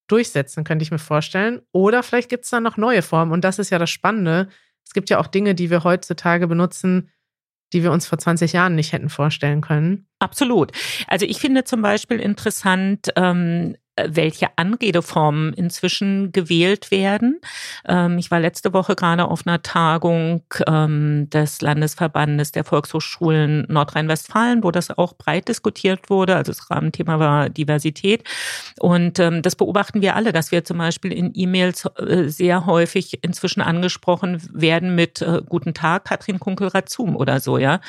durchsetzen, 0.08 0.64
könnte 0.64 0.84
ich 0.84 0.92
mir 0.92 1.00
vorstellen. 1.00 1.62
Oder 1.72 2.04
vielleicht 2.04 2.30
gibt 2.30 2.46
es 2.46 2.52
da 2.52 2.60
noch 2.60 2.78
neue 2.78 3.02
Formen. 3.02 3.32
Und 3.32 3.44
das 3.44 3.58
ist 3.58 3.72
ja 3.72 3.80
das 3.80 3.90
Spannende. 3.90 4.48
Es 4.86 4.94
gibt 4.94 5.10
ja 5.10 5.20
auch 5.20 5.28
Dinge, 5.28 5.56
die 5.56 5.72
wir 5.72 5.84
heutzutage 5.84 6.48
benutzen, 6.48 7.10
die 7.74 7.84
wir 7.84 7.92
uns 7.92 8.08
vor 8.08 8.18
20 8.18 8.54
Jahren 8.54 8.76
nicht 8.76 8.94
hätten 8.94 9.10
vorstellen 9.10 9.62
können. 9.62 10.08
Absolut. 10.20 10.72
Also 11.08 11.26
ich 11.26 11.40
finde 11.40 11.64
zum 11.64 11.82
Beispiel 11.82 12.20
interessant, 12.20 13.10
ähm, 13.16 13.76
welche 14.08 14.48
Anredeformen 14.58 15.54
inzwischen 15.54 16.32
gewählt 16.32 16.92
werden. 16.92 17.40
Ähm, 17.88 18.18
ich 18.18 18.32
war 18.32 18.40
letzte 18.40 18.74
Woche 18.74 18.96
gerade 18.96 19.26
auf 19.26 19.46
einer 19.46 19.62
Tagung 19.62 20.44
ähm, 20.68 21.30
des 21.30 21.62
Landesverbandes 21.62 22.52
der 22.52 22.64
Volkshochschulen 22.64 23.66
Nordrhein-Westfalen, 23.70 24.64
wo 24.64 24.72
das 24.72 24.90
auch 24.98 25.14
breit 25.14 25.48
diskutiert 25.48 26.10
wurde. 26.10 26.36
Also 26.36 26.52
das 26.52 26.70
Rahmenthema 26.70 27.20
war 27.20 27.50
Diversität. 27.50 28.24
Und 28.80 29.20
ähm, 29.20 29.42
das 29.42 29.56
beobachten 29.56 30.02
wir 30.02 30.16
alle, 30.16 30.32
dass 30.32 30.52
wir 30.52 30.64
zum 30.64 30.78
Beispiel 30.78 31.12
in 31.12 31.32
E-Mails 31.34 31.86
äh, 31.98 32.28
sehr 32.28 32.66
häufig 32.66 33.24
inzwischen 33.24 33.62
angesprochen 33.62 34.42
werden 34.54 34.96
mit 34.96 35.22
äh, 35.22 35.42
Guten 35.48 35.74
Tag, 35.74 36.06
Katrin 36.06 36.40
Kunkel-Razum 36.40 37.16
oder 37.16 37.40
so, 37.40 37.58
ja. 37.58 37.80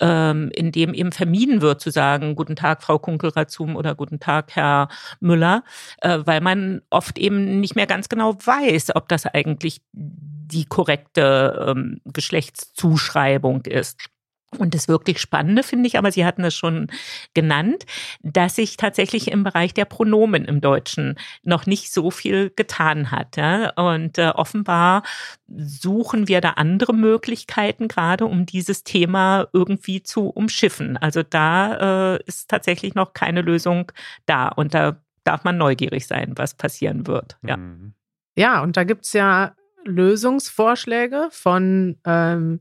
In 0.00 0.72
dem 0.72 0.94
eben 0.94 1.12
vermieden 1.12 1.60
wird 1.60 1.80
zu 1.80 1.90
sagen, 1.90 2.34
Guten 2.34 2.56
Tag, 2.56 2.82
Frau 2.82 2.98
Kunkel-Razum 2.98 3.76
oder 3.76 3.94
Guten 3.94 4.20
Tag, 4.20 4.50
Herr 4.54 4.88
Müller, 5.20 5.59
äh, 6.00 6.18
weil 6.24 6.40
man 6.40 6.82
oft 6.90 7.18
eben 7.18 7.60
nicht 7.60 7.76
mehr 7.76 7.86
ganz 7.86 8.08
genau 8.08 8.34
weiß, 8.34 8.94
ob 8.96 9.08
das 9.08 9.26
eigentlich 9.26 9.80
die 9.92 10.64
korrekte 10.64 11.66
ähm, 11.68 12.00
Geschlechtszuschreibung 12.04 13.62
ist. 13.66 14.10
Und 14.58 14.74
das 14.74 14.88
wirklich 14.88 15.20
Spannende 15.20 15.62
finde 15.62 15.86
ich, 15.86 15.96
aber 15.96 16.10
Sie 16.10 16.24
hatten 16.24 16.42
es 16.42 16.56
schon 16.56 16.88
genannt, 17.34 17.86
dass 18.22 18.56
sich 18.56 18.76
tatsächlich 18.76 19.30
im 19.30 19.44
Bereich 19.44 19.74
der 19.74 19.84
Pronomen 19.84 20.44
im 20.44 20.60
Deutschen 20.60 21.16
noch 21.44 21.66
nicht 21.66 21.92
so 21.92 22.10
viel 22.10 22.50
getan 22.56 23.12
hat. 23.12 23.36
Ja? 23.36 23.70
Und 23.76 24.18
äh, 24.18 24.30
offenbar 24.30 25.04
suchen 25.46 26.26
wir 26.26 26.40
da 26.40 26.50
andere 26.50 26.92
Möglichkeiten 26.92 27.86
gerade, 27.86 28.26
um 28.26 28.44
dieses 28.44 28.82
Thema 28.82 29.46
irgendwie 29.52 30.02
zu 30.02 30.28
umschiffen. 30.28 30.96
Also 30.96 31.22
da 31.22 32.14
äh, 32.16 32.22
ist 32.26 32.50
tatsächlich 32.50 32.96
noch 32.96 33.12
keine 33.12 33.42
Lösung 33.42 33.92
da. 34.26 34.48
Und 34.48 34.74
da 34.74 35.00
darf 35.24 35.44
man 35.44 35.56
neugierig 35.58 36.06
sein, 36.06 36.32
was 36.36 36.54
passieren 36.54 37.06
wird. 37.06 37.36
Ja, 37.42 37.56
mhm. 37.56 37.94
ja 38.36 38.62
und 38.62 38.76
da 38.76 38.84
gibt 38.84 39.04
es 39.06 39.12
ja 39.12 39.54
Lösungsvorschläge 39.84 41.28
von 41.30 41.98
ähm, 42.04 42.60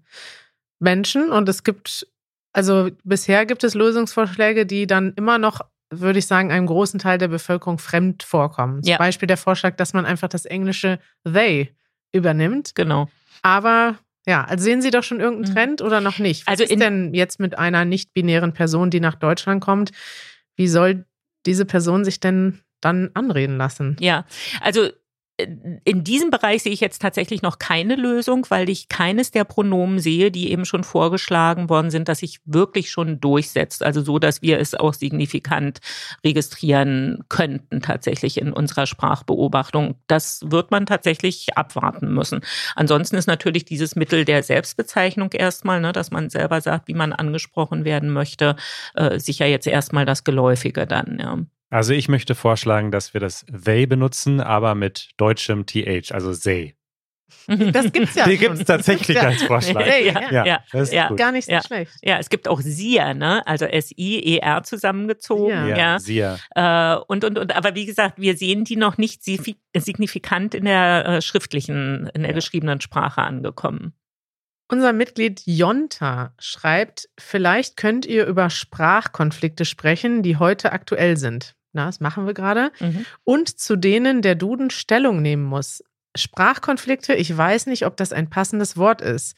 Menschen 0.79 1.29
und 1.29 1.49
es 1.49 1.63
gibt, 1.63 2.07
also 2.53 2.89
bisher 3.03 3.45
gibt 3.45 3.63
es 3.63 3.73
Lösungsvorschläge, 3.75 4.65
die 4.65 4.87
dann 4.87 5.13
immer 5.15 5.37
noch, 5.37 5.61
würde 5.91 6.19
ich 6.19 6.27
sagen, 6.27 6.51
einem 6.51 6.67
großen 6.67 6.99
Teil 6.99 7.17
der 7.17 7.27
Bevölkerung 7.27 7.77
fremd 7.79 8.23
vorkommen. 8.23 8.83
Zum 8.83 8.91
ja. 8.91 8.97
Beispiel 8.97 9.27
der 9.27 9.37
Vorschlag, 9.37 9.75
dass 9.75 9.93
man 9.93 10.05
einfach 10.05 10.29
das 10.29 10.45
englische 10.45 10.99
they 11.25 11.75
übernimmt. 12.13 12.75
Genau. 12.75 13.07
Aber 13.41 13.97
Ja, 14.27 14.43
also 14.43 14.63
sehen 14.63 14.81
Sie 14.81 14.91
doch 14.91 15.01
schon 15.03 15.21
irgendeinen 15.21 15.49
Mhm. 15.51 15.55
Trend 15.55 15.81
oder 15.81 16.01
noch 16.01 16.19
nicht? 16.19 16.45
Was 16.45 16.51
Also 16.51 16.63
ist 16.65 16.71
in- 16.71 16.79
denn 16.79 17.13
jetzt 17.15 17.39
mit 17.39 17.57
einer 17.57 17.83
nicht-binären 17.85 18.53
Person, 18.53 18.89
die 18.91 18.99
nach 18.99 19.15
Deutschland 19.15 19.61
kommt? 19.63 19.91
Wie 20.55 20.67
soll 20.67 21.05
diese 21.45 21.65
Person 21.65 22.05
sich 22.05 22.19
denn 22.19 22.59
dann 22.81 23.11
anreden 23.13 23.57
lassen? 23.57 23.97
Ja, 23.99 24.25
also 24.61 24.89
in 25.39 26.03
diesem 26.03 26.31
Bereich 26.31 26.63
sehe 26.63 26.73
ich 26.73 26.79
jetzt 26.79 27.01
tatsächlich 27.01 27.41
noch 27.41 27.59
keine 27.59 27.95
Lösung, 27.95 28.45
weil 28.49 28.69
ich 28.69 28.89
keines 28.89 29.31
der 29.31 29.43
Pronomen 29.43 29.99
sehe, 29.99 30.31
die 30.31 30.51
eben 30.51 30.65
schon 30.65 30.83
vorgeschlagen 30.83 31.69
worden 31.69 31.91
sind, 31.91 32.09
dass 32.09 32.19
sich 32.19 32.39
wirklich 32.45 32.91
schon 32.91 33.19
durchsetzt. 33.19 33.83
Also 33.83 34.01
so, 34.01 34.19
dass 34.19 34.41
wir 34.41 34.59
es 34.59 34.75
auch 34.75 34.93
signifikant 34.93 35.79
registrieren 36.23 37.23
könnten 37.29 37.81
tatsächlich 37.81 38.39
in 38.39 38.51
unserer 38.51 38.85
Sprachbeobachtung. 38.85 39.95
Das 40.07 40.41
wird 40.45 40.71
man 40.71 40.85
tatsächlich 40.85 41.57
abwarten 41.57 42.13
müssen. 42.13 42.41
Ansonsten 42.75 43.15
ist 43.15 43.27
natürlich 43.27 43.65
dieses 43.65 43.95
Mittel 43.95 44.25
der 44.25 44.43
Selbstbezeichnung 44.43 45.31
erstmal, 45.31 45.79
ne, 45.81 45.91
dass 45.91 46.11
man 46.11 46.29
selber 46.29 46.61
sagt, 46.61 46.87
wie 46.87 46.93
man 46.93 47.13
angesprochen 47.13 47.85
werden 47.85 48.09
möchte, 48.11 48.55
äh, 48.95 49.19
sicher 49.19 49.45
jetzt 49.45 49.67
erstmal 49.67 50.05
das 50.05 50.23
Geläufige 50.23 50.85
dann. 50.85 51.17
Ja. 51.19 51.37
Also 51.69 51.93
ich 51.93 52.09
möchte 52.09 52.33
vorschlagen, 52.35 52.91
dass 52.91 53.13
wir 53.13 53.21
das 53.21 53.45
they 53.45 53.85
benutzen, 53.85 54.41
aber 54.41 54.73
mit 54.75 55.09
deutschem 55.17 55.65
th, 55.65 56.11
also 56.11 56.33
they. 56.33 56.75
Das 57.45 57.91
gibt's 57.91 58.15
ja 58.15 58.25
Die 58.25 58.31
schon. 58.37 58.39
gibt 58.39 58.53
es 58.55 58.65
tatsächlich 58.65 59.15
Ja. 59.17 59.23
als 59.27 59.43
Vorschlag. 59.43 59.85
Hey, 59.85 60.07
Ja, 60.07 60.31
ja. 60.31 60.45
Ja, 60.45 60.59
das 60.71 60.89
ist 60.89 60.93
ja. 60.93 61.09
Gar 61.13 61.31
nicht 61.31 61.45
so 61.45 61.51
Ja. 61.51 61.61
schlecht. 61.63 61.91
Ja, 62.01 62.17
es 62.17 62.29
gibt 62.29 62.47
auch 62.47 62.59
SIA, 62.59 63.13
ne? 63.13 63.45
Also 63.45 63.65
S-I-E-R 63.65 64.63
zusammengezogen. 64.63 65.67
Ja. 65.67 65.99
Sia. 65.99 66.39
Äh, 66.55 66.95
und, 67.07 67.23
und, 67.23 67.37
und, 67.37 67.55
aber 67.55 67.75
wie 67.75 67.85
gesagt, 67.85 68.19
wir 68.19 68.35
sehen 68.35 68.63
die 68.63 68.77
noch 68.77 68.97
nicht 68.97 69.21
signifi- 69.21 69.57
signifikant 69.77 70.55
in 70.55 70.65
der 70.65 71.05
äh, 71.05 71.21
schriftlichen, 71.21 72.09
in 72.15 72.21
der 72.21 72.31
Ja. 72.31 72.35
geschriebenen 72.35 72.81
Sprache 72.81 73.21
angekommen. 73.21 73.93
Unser 74.71 74.93
Mitglied 74.93 75.41
Jonta 75.45 76.33
schreibt, 76.39 77.09
vielleicht 77.19 77.77
könnt 77.77 78.07
ihr 78.07 78.25
über 78.25 78.49
Sprachkonflikte 78.49 79.65
sprechen, 79.65 80.23
die 80.23 80.37
heute 80.37 80.71
aktuell 80.71 81.15
sind. 81.17 81.55
Na, 81.73 81.85
das 81.85 81.99
machen 81.99 82.25
wir 82.25 82.33
gerade. 82.33 82.71
Mhm. 82.79 83.05
Und 83.23 83.59
zu 83.59 83.75
denen 83.75 84.21
der 84.21 84.35
Duden 84.35 84.69
Stellung 84.69 85.21
nehmen 85.21 85.43
muss. 85.43 85.83
Sprachkonflikte, 86.15 87.13
ich 87.13 87.35
weiß 87.35 87.67
nicht, 87.67 87.85
ob 87.85 87.95
das 87.95 88.13
ein 88.13 88.29
passendes 88.29 88.77
Wort 88.77 89.01
ist. 89.01 89.35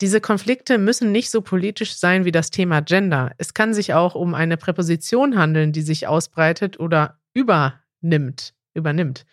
Diese 0.00 0.20
Konflikte 0.20 0.78
müssen 0.78 1.12
nicht 1.12 1.30
so 1.30 1.40
politisch 1.40 1.94
sein 1.94 2.24
wie 2.24 2.32
das 2.32 2.50
Thema 2.50 2.80
Gender. 2.80 3.32
Es 3.38 3.54
kann 3.54 3.74
sich 3.74 3.94
auch 3.94 4.14
um 4.14 4.34
eine 4.34 4.56
Präposition 4.56 5.38
handeln, 5.38 5.72
die 5.72 5.82
sich 5.82 6.06
ausbreitet 6.06 6.78
oder 6.78 7.18
übernimmt, 7.34 8.54
übernimmt. 8.74 9.24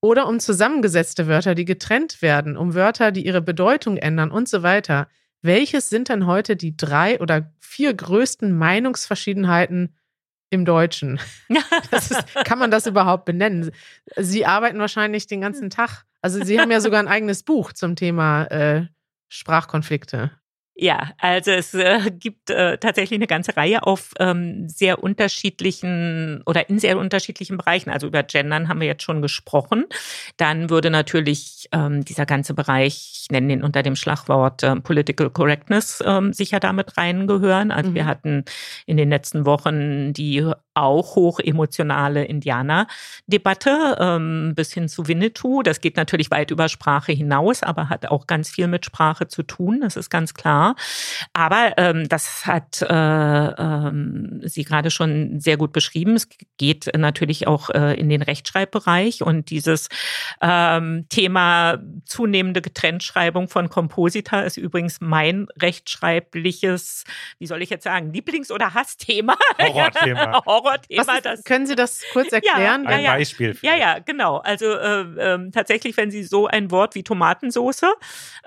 Oder 0.00 0.28
um 0.28 0.38
zusammengesetzte 0.38 1.28
Wörter, 1.28 1.54
die 1.54 1.64
getrennt 1.64 2.20
werden, 2.20 2.56
um 2.56 2.74
Wörter, 2.74 3.10
die 3.10 3.24
ihre 3.24 3.40
Bedeutung 3.40 3.96
ändern 3.96 4.30
und 4.30 4.48
so 4.48 4.62
weiter. 4.62 5.08
Welches 5.40 5.88
sind 5.88 6.08
denn 6.08 6.26
heute 6.26 6.56
die 6.56 6.76
drei 6.76 7.20
oder 7.20 7.52
vier 7.58 7.94
größten 7.94 8.56
Meinungsverschiedenheiten 8.56 9.94
im 10.54 10.64
Deutschen? 10.64 11.20
Ist, 11.90 12.34
kann 12.44 12.58
man 12.58 12.70
das 12.70 12.86
überhaupt 12.86 13.24
benennen? 13.24 13.70
Sie 14.16 14.46
arbeiten 14.46 14.78
wahrscheinlich 14.78 15.26
den 15.26 15.40
ganzen 15.40 15.70
Tag. 15.70 16.04
Also 16.22 16.42
Sie 16.42 16.58
haben 16.58 16.70
ja 16.70 16.80
sogar 16.80 17.00
ein 17.00 17.08
eigenes 17.08 17.42
Buch 17.42 17.72
zum 17.72 17.96
Thema 17.96 18.44
äh, 18.44 18.86
Sprachkonflikte. 19.28 20.30
Ja, 20.76 21.12
also 21.18 21.52
es 21.52 21.72
äh, 21.74 22.10
gibt 22.10 22.50
äh, 22.50 22.78
tatsächlich 22.78 23.16
eine 23.16 23.28
ganze 23.28 23.56
Reihe 23.56 23.84
auf 23.84 24.10
ähm, 24.18 24.68
sehr 24.68 25.04
unterschiedlichen 25.04 26.42
oder 26.46 26.68
in 26.68 26.80
sehr 26.80 26.98
unterschiedlichen 26.98 27.56
Bereichen. 27.56 27.90
Also 27.90 28.08
über 28.08 28.24
Gendern 28.24 28.68
haben 28.68 28.80
wir 28.80 28.88
jetzt 28.88 29.04
schon 29.04 29.22
gesprochen. 29.22 29.84
Dann 30.36 30.70
würde 30.70 30.90
natürlich 30.90 31.68
ähm, 31.70 32.04
dieser 32.04 32.26
ganze 32.26 32.54
Bereich, 32.54 33.20
ich 33.22 33.30
nenne 33.30 33.46
den 33.48 33.62
unter 33.62 33.84
dem 33.84 33.94
Schlagwort 33.94 34.64
äh, 34.64 34.74
Political 34.80 35.30
Correctness, 35.30 36.02
ähm, 36.04 36.32
sicher 36.32 36.58
damit 36.58 36.96
reingehören. 36.98 37.70
Also 37.70 37.90
Mhm. 37.90 37.94
wir 37.94 38.06
hatten 38.06 38.44
in 38.86 38.96
den 38.96 39.10
letzten 39.10 39.46
Wochen 39.46 40.12
die 40.12 40.44
auch 40.76 41.14
hoch 41.14 41.38
emotionale 41.38 42.24
Indianer-Debatte 42.24 43.96
ähm, 44.00 44.54
bis 44.56 44.72
hin 44.72 44.88
zu 44.88 45.06
Winnetou. 45.06 45.62
Das 45.62 45.80
geht 45.80 45.96
natürlich 45.96 46.32
weit 46.32 46.50
über 46.50 46.68
Sprache 46.68 47.12
hinaus, 47.12 47.62
aber 47.62 47.88
hat 47.88 48.06
auch 48.06 48.26
ganz 48.26 48.50
viel 48.50 48.66
mit 48.66 48.84
Sprache 48.84 49.28
zu 49.28 49.44
tun. 49.44 49.80
Das 49.82 49.96
ist 49.96 50.10
ganz 50.10 50.34
klar. 50.34 50.63
Aber 51.32 51.74
ähm, 51.76 52.08
das 52.08 52.46
hat 52.46 52.82
äh, 52.82 52.86
ähm, 52.86 54.40
sie 54.44 54.64
gerade 54.64 54.90
schon 54.90 55.40
sehr 55.40 55.56
gut 55.56 55.72
beschrieben. 55.72 56.14
Es 56.14 56.28
geht 56.58 56.90
natürlich 56.96 57.46
auch 57.46 57.70
äh, 57.70 57.94
in 57.98 58.08
den 58.08 58.22
Rechtschreibbereich 58.22 59.22
und 59.22 59.50
dieses 59.50 59.88
ähm, 60.40 61.06
Thema 61.08 61.78
zunehmende 62.04 62.62
Getrenntschreibung 62.62 63.48
von 63.48 63.68
Komposita 63.68 64.40
ist 64.40 64.56
übrigens 64.56 65.00
mein 65.00 65.46
rechtschreibliches, 65.60 67.04
wie 67.38 67.46
soll 67.46 67.62
ich 67.62 67.70
jetzt 67.70 67.84
sagen, 67.84 68.12
Lieblings- 68.12 68.52
oder 68.52 68.74
Hassthema. 68.74 69.36
Horrorthema. 69.60 70.42
Horrorthema. 70.46 71.06
Was 71.06 71.22
das 71.22 71.38
ist, 71.40 71.44
können 71.44 71.66
Sie 71.66 71.74
das 71.74 72.02
kurz 72.12 72.32
erklären? 72.32 72.86
Ein 72.86 73.02
ja. 73.02 73.12
Beispiel. 73.12 73.48
ja, 73.48 73.54
vielleicht. 73.54 73.80
ja, 73.80 73.98
genau. 74.00 74.38
Also 74.38 74.66
äh, 74.66 75.00
ähm, 75.18 75.52
tatsächlich, 75.52 75.96
wenn 75.96 76.10
Sie 76.10 76.24
so 76.24 76.46
ein 76.46 76.70
Wort 76.70 76.94
wie 76.94 77.02
Tomatensoße 77.02 77.92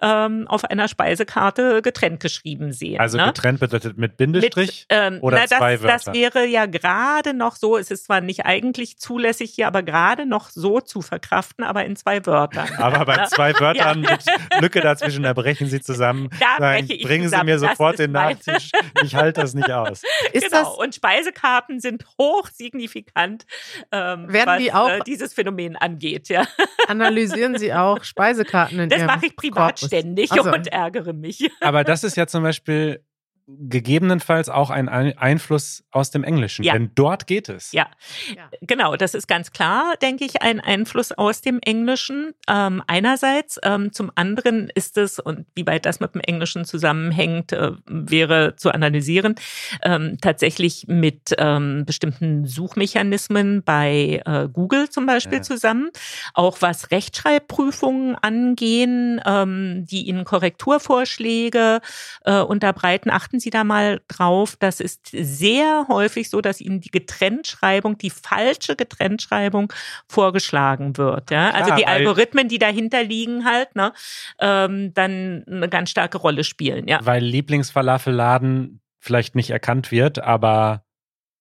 ähm, 0.01 0.47
auf 0.47 0.63
einer 0.65 0.87
Speisekarte 0.87 1.81
getrennt 1.81 2.06
geschrieben 2.17 2.71
sehen. 2.71 2.99
Also 2.99 3.17
ne? 3.17 3.25
getrennt 3.25 3.59
bedeutet 3.59 3.97
mit 3.97 4.17
Bindestrich 4.17 4.85
Mit, 4.89 4.97
ähm, 4.99 5.17
oder 5.21 5.37
na, 5.37 5.45
das, 5.47 5.57
zwei 5.59 5.81
Wörter. 5.81 5.93
Das 6.05 6.15
wäre 6.15 6.45
ja 6.45 6.65
gerade 6.65 7.33
noch 7.33 7.55
so, 7.55 7.77
es 7.77 7.91
ist 7.91 8.05
zwar 8.05 8.21
nicht 8.21 8.45
eigentlich 8.45 8.97
zulässig 8.97 9.51
hier, 9.53 9.67
aber 9.67 9.83
gerade 9.83 10.25
noch 10.25 10.49
so 10.49 10.79
zu 10.81 11.01
verkraften, 11.01 11.63
aber 11.63 11.85
in 11.85 11.95
zwei 11.95 12.25
Wörtern. 12.25 12.67
Aber 12.77 13.05
bei 13.05 13.25
zwei 13.25 13.53
Wörtern 13.59 14.03
Ja. 14.03 14.11
mit 14.11 14.61
Lücke 14.61 14.81
dazwischen, 14.81 15.23
da 15.23 15.33
brechen 15.33 15.67
sie 15.67 15.81
zusammen. 15.81 16.29
Da 16.59 16.77
ich 16.77 16.87
bringen 17.03 17.25
zusammen. 17.25 17.41
Sie 17.47 17.53
mir 17.53 17.59
Das 17.59 17.69
sofort 17.71 17.99
den 17.99 18.11
Nachtisch. 18.11 18.71
Ich 19.03 19.13
halte 19.15 19.41
das 19.41 19.53
nicht 19.53 19.69
aus. 19.71 20.01
Ist 20.31 20.45
genau. 20.49 20.63
das, 20.63 20.75
Und 20.77 20.95
Speisekarten 20.95 21.79
sind 21.79 22.05
hoch 22.19 22.47
signifikant, 22.51 23.45
ähm, 23.91 24.31
Werden 24.31 24.47
was 24.47 24.57
die 24.59 24.73
auch- 24.73 24.89
äh, 24.89 24.99
dieses 25.05 25.33
Phänomen 25.33 25.75
angeht. 25.75 26.29
Ja. 26.29 26.45
analysieren 26.87 27.57
Sie 27.57 27.73
auch 27.73 28.03
Speisekarten 28.03 28.79
in 28.79 28.89
Das 28.89 28.99
Ihrem 28.99 29.07
mache 29.07 29.25
ich 29.27 29.35
privat 29.35 29.75
Korpus? 29.79 29.87
ständig 29.87 30.29
so. 30.29 30.41
und 30.43 30.67
ärgere 30.67 31.13
mich. 31.13 31.49
Aber 31.61 31.83
das 31.83 31.96
ist 32.03 32.17
ja 32.17 32.27
zum 32.27 32.43
Beispiel 32.43 33.03
gegebenenfalls 33.47 34.49
auch 34.49 34.69
ein 34.69 34.89
Ein- 34.89 35.17
Einfluss 35.17 35.83
aus 35.91 36.11
dem 36.11 36.23
Englischen. 36.25 36.63
Ja. 36.63 36.73
Denn 36.73 36.91
dort 36.95 37.27
geht 37.27 37.47
es. 37.49 37.71
Ja, 37.71 37.87
Ja. 38.35 38.49
genau, 38.61 38.95
das 38.97 39.13
ist 39.13 39.27
ganz 39.27 39.51
klar, 39.51 39.93
denke 40.01 40.25
ich, 40.25 40.41
ein 40.41 40.59
Einfluss 40.59 41.11
aus 41.13 41.41
dem 41.41 41.59
Englischen. 41.63 42.33
Ähm, 42.49 42.83
einerseits, 42.87 43.57
ähm, 43.63 43.93
zum 43.93 44.11
anderen 44.15 44.69
ist 44.75 44.97
es, 44.97 45.19
und 45.19 45.45
wie 45.55 45.65
weit 45.65 45.85
das 45.85 45.99
mit 46.01 46.13
dem 46.13 46.21
Englischen 46.21 46.65
zusammenhängt, 46.65 47.53
äh, 47.53 47.71
wäre 47.85 48.55
zu 48.57 48.71
analysieren, 48.71 49.35
ähm, 49.81 50.17
tatsächlich 50.21 50.85
mit 50.87 51.33
ähm, 51.37 51.85
bestimmten 51.85 52.45
Suchmechanismen 52.45 53.63
bei 53.63 54.21
äh, 54.25 54.49
Google 54.51 54.89
zum 54.89 55.05
Beispiel 55.05 55.37
Ja. 55.37 55.41
zusammen. 55.43 55.89
Auch 56.33 56.57
was 56.61 56.91
Rechtschreibprüfungen 56.91 58.15
angehen, 58.15 59.21
ähm, 59.25 59.85
die 59.85 60.07
Ihnen 60.07 60.25
Korrekturvorschläge 60.25 61.79
äh, 62.25 62.39
unterbreiten, 62.41 63.09
achten 63.09 63.36
Sie 63.39 63.49
da 63.49 63.63
mal 63.63 64.01
drauf. 64.07 64.55
Das 64.59 64.79
ist 64.79 65.09
sehr 65.11 65.85
häufig 65.87 66.29
so, 66.29 66.41
dass 66.41 66.61
Ihnen 66.61 66.81
die 66.81 66.91
Getrenntschreibung, 66.91 67.97
die 67.97 68.09
falsche 68.09 68.75
Getrenntschreibung 68.75 69.71
vorgeschlagen 70.07 70.97
wird. 70.97 71.31
Ja? 71.31 71.51
also 71.51 71.67
Klar, 71.67 71.77
die 71.77 71.87
Algorithmen, 71.87 72.47
die 72.47 72.59
dahinter 72.59 73.03
liegen, 73.03 73.45
halt, 73.45 73.75
ne, 73.75 73.93
ähm, 74.39 74.93
dann 74.93 75.43
eine 75.47 75.69
ganz 75.69 75.89
starke 75.89 76.17
Rolle 76.17 76.43
spielen. 76.43 76.87
Ja. 76.87 76.99
Weil 77.03 77.23
Lieblingsfalafelladen 77.23 78.81
vielleicht 78.99 79.35
nicht 79.35 79.49
erkannt 79.49 79.91
wird, 79.91 80.19
aber 80.19 80.83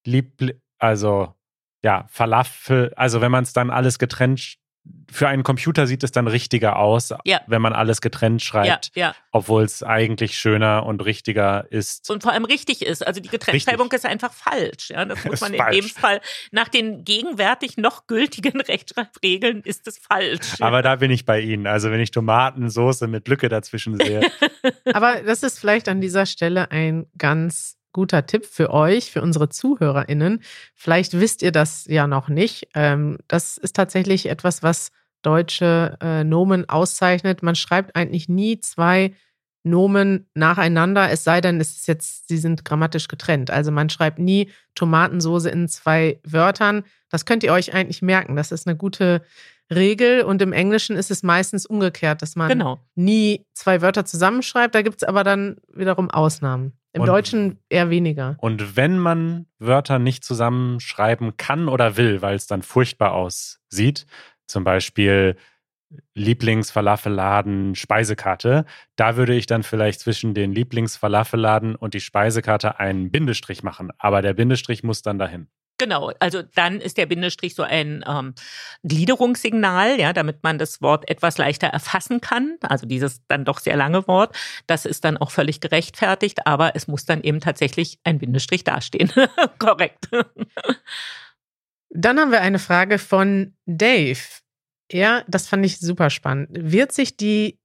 Liebl 0.05 0.61
also 0.79 1.35
ja, 1.83 2.07
Falafel, 2.09 2.93
also 2.97 3.21
wenn 3.21 3.31
man 3.31 3.45
es 3.45 3.53
dann 3.53 3.71
alles 3.71 3.99
getrennt 3.99 4.57
für 5.11 5.29
einen 5.29 5.45
Computer 5.45 5.87
sieht 5.87 6.03
es 6.03 6.11
dann 6.13 6.27
richtiger 6.27 6.77
aus, 6.79 7.11
Ja. 7.25 7.41
wenn 7.47 7.63
man 7.63 7.73
alles 7.73 8.01
getrennt 8.01 8.43
Ja, 8.43 8.47
schreibt, 8.47 8.91
ja. 8.95 9.15
obwohl 9.31 9.63
es 9.63 9.83
eigentlich 9.83 10.37
schöner 10.37 10.85
und 10.85 11.05
richtiger 11.05 11.65
ist. 11.71 12.11
Und 12.11 12.23
vor 12.25 12.33
allem 12.33 12.45
richtig 12.45 12.83
ist. 12.85 13.07
Also 13.07 13.21
die 13.21 13.29
Getrenntschreibung 13.29 13.91
ist 13.93 14.05
einfach 14.05 14.33
falsch. 14.33 14.91
Ja, 14.91 15.05
das 15.05 15.25
muss 15.25 15.35
Ist 15.35 15.41
man 15.43 15.55
in 15.55 15.59
falsch. 15.61 15.77
dem 15.77 15.89
Fall 15.89 16.21
nach 16.51 16.69
den 16.69 17.05
gegenwärtig 17.05 17.77
noch 17.77 18.07
gültigen 18.09 18.61
Rechtschreibregeln 18.61 19.63
ist 19.63 19.87
es 19.87 19.99
falsch. 19.99 20.61
Aber 20.61 20.83
da 20.83 20.97
bin 20.97 21.11
ich 21.11 21.25
bei 21.25 21.41
Ihnen. 21.41 21.67
Also 21.67 21.91
wenn 21.91 22.01
ich 22.01 22.11
Tomatensoße 22.11 23.07
mit 23.07 23.29
Lücke 23.29 23.49
dazwischen 23.49 23.97
sehe, 23.99 24.21
Aber 24.93 25.23
das 25.23 25.43
ist 25.43 25.59
vielleicht 25.59 25.89
an 25.89 26.01
dieser 26.01 26.27
Stelle 26.27 26.71
ein 26.71 27.07
ganz 27.17 27.76
guter 27.97 28.27
Tipp 28.27 28.45
für 28.45 28.71
euch, 28.75 29.11
für 29.11 29.23
unsere 29.23 29.49
ZuhörerInnen. 29.49 30.43
Vielleicht 30.75 31.19
wisst 31.19 31.41
ihr 31.41 31.51
das 31.51 31.87
ja 31.87 32.07
noch 32.07 32.29
nicht. 32.29 32.69
Ähm, 32.75 33.17
das 33.27 33.57
ist 33.57 33.75
tatsächlich 33.75 34.29
etwas, 34.29 34.63
was 34.63 34.93
deutsche 35.23 35.97
äh, 36.03 36.23
Nomen 36.23 36.69
auszeichnet. 36.69 37.43
Man 37.43 37.55
schreibt 37.55 37.97
eigentlich 37.97 38.29
nie 38.29 38.61
zwei 38.61 39.15
Nomen 39.65 40.29
nacheinander, 40.35 41.11
es 41.11 41.25
sei 41.25 41.41
denn, 41.41 41.59
es 41.59 41.71
ist 41.77 41.89
jetzt, 41.89 42.29
sie 42.29 42.37
sind 42.37 42.65
grammatisch 42.67 43.09
getrennt. 43.09 43.51
Also 43.51 43.73
man 43.73 43.89
schreibt 43.89 44.19
nie 44.19 44.51
Tomatensoße 44.75 45.49
in 45.49 45.67
zwei 45.67 46.21
Wörtern. 46.23 46.85
Das 47.11 47.25
könnt 47.25 47.43
ihr 47.45 47.53
euch 47.53 47.73
eigentlich 47.73 48.03
merken. 48.03 48.37
Das 48.37 48.53
ist 48.53 48.67
eine 48.69 48.77
gute 48.77 49.23
Regel 49.73 50.23
und 50.23 50.43
im 50.43 50.53
Englischen 50.53 50.97
ist 50.97 51.11
es 51.11 51.23
meistens 51.23 51.65
umgekehrt, 51.67 52.21
dass 52.21 52.37
man 52.37 52.49
Genau. 52.51 52.79
nie 52.95 53.47
zwei 53.55 53.81
Wörter 53.81 54.05
zusammenschreibt. 54.05 54.75
Da 54.75 54.83
gibt 54.83 55.03
es 55.03 55.09
aber 55.09 55.25
dann 55.25 55.57
wiederum 55.75 56.11
Ausnahmen. 56.11 56.75
Im 56.97 57.03
Und- 57.03 57.09
Deutschen 57.09 57.59
eher 57.69 57.91
weniger. 57.91 58.37
Und 58.39 58.75
wenn 58.77 58.99
man 58.99 59.45
Wörter 59.59 59.99
nicht 59.99 60.25
zusammenschreiben 60.25 61.37
kann 61.37 61.69
oder 61.69 61.99
will, 61.99 62.23
weil 62.23 62.35
es 62.35 62.47
dann 62.47 62.63
furchtbar 62.63 63.13
aussieht, 63.13 64.07
zum 64.47 64.65
Beispiel 64.65 65.37
Lieblingsfalafelladen, 66.15 67.75
Speisekarte, 67.75 68.65
da 68.97 69.17
würde 69.17 69.35
ich 69.35 69.47
dann 69.47 69.63
vielleicht 69.63 70.01
zwischen 70.01 70.33
den 70.33 70.53
Lieblingsfalafelladen 70.53 71.77
und 71.77 71.93
die 71.95 72.01
Speisekarte 72.01 72.81
einen 72.81 73.11
Bindestrich 73.11 73.63
machen. 73.63 73.91
Aber 73.99 74.23
der 74.23 74.33
Bindestrich 74.33 74.83
muss 74.83 75.03
dann 75.03 75.19
dahin. 75.19 75.49
Genau, 75.79 76.13
also 76.21 76.43
dann 76.43 76.81
ist 76.81 76.97
der 76.97 77.07
Bindestrich 77.07 77.55
so 77.55 77.63
ein 77.63 78.05
ähm, 78.07 78.35
Gliederungssignal, 78.83 80.01
ja, 80.01 80.13
damit 80.13 80.43
man 80.43 80.59
das 80.59 80.81
Wort 80.81 81.09
etwas 81.11 81.37
leichter 81.37 81.67
erfassen 81.67 82.21
kann. 82.21 82.57
Also 82.63 82.87
dieses 82.87 83.21
dann 83.29 83.45
doch 83.45 83.59
sehr 83.59 83.77
lange 83.77 84.09
Wort. 84.09 84.35
Das 84.67 84.87
ist 84.87 85.05
dann 85.05 85.19
auch 85.19 85.31
völlig 85.31 85.61
gerechtfertigt, 85.61 86.47
aber 86.47 86.75
es 86.77 86.89
muss 86.89 87.05
dann 87.05 87.23
eben 87.23 87.41
tatsächlich 87.41 87.99
ein 88.05 88.19
Bindestrich 88.19 88.65
dastehen. 88.65 89.13
Korrekt. 89.59 90.09
Dann 91.91 92.19
haben 92.19 92.31
wir 92.31 92.41
eine 92.41 92.59
Frage 92.59 92.99
von 92.99 93.55
Dave. 93.67 94.21
Ja, 94.91 95.25
das 95.29 95.49
fand 95.49 95.67
ich 95.67 95.79
super 95.79 96.11
spannend. 96.11 96.49
Wird 96.53 96.93
sich 96.93 97.17
die 97.17 97.59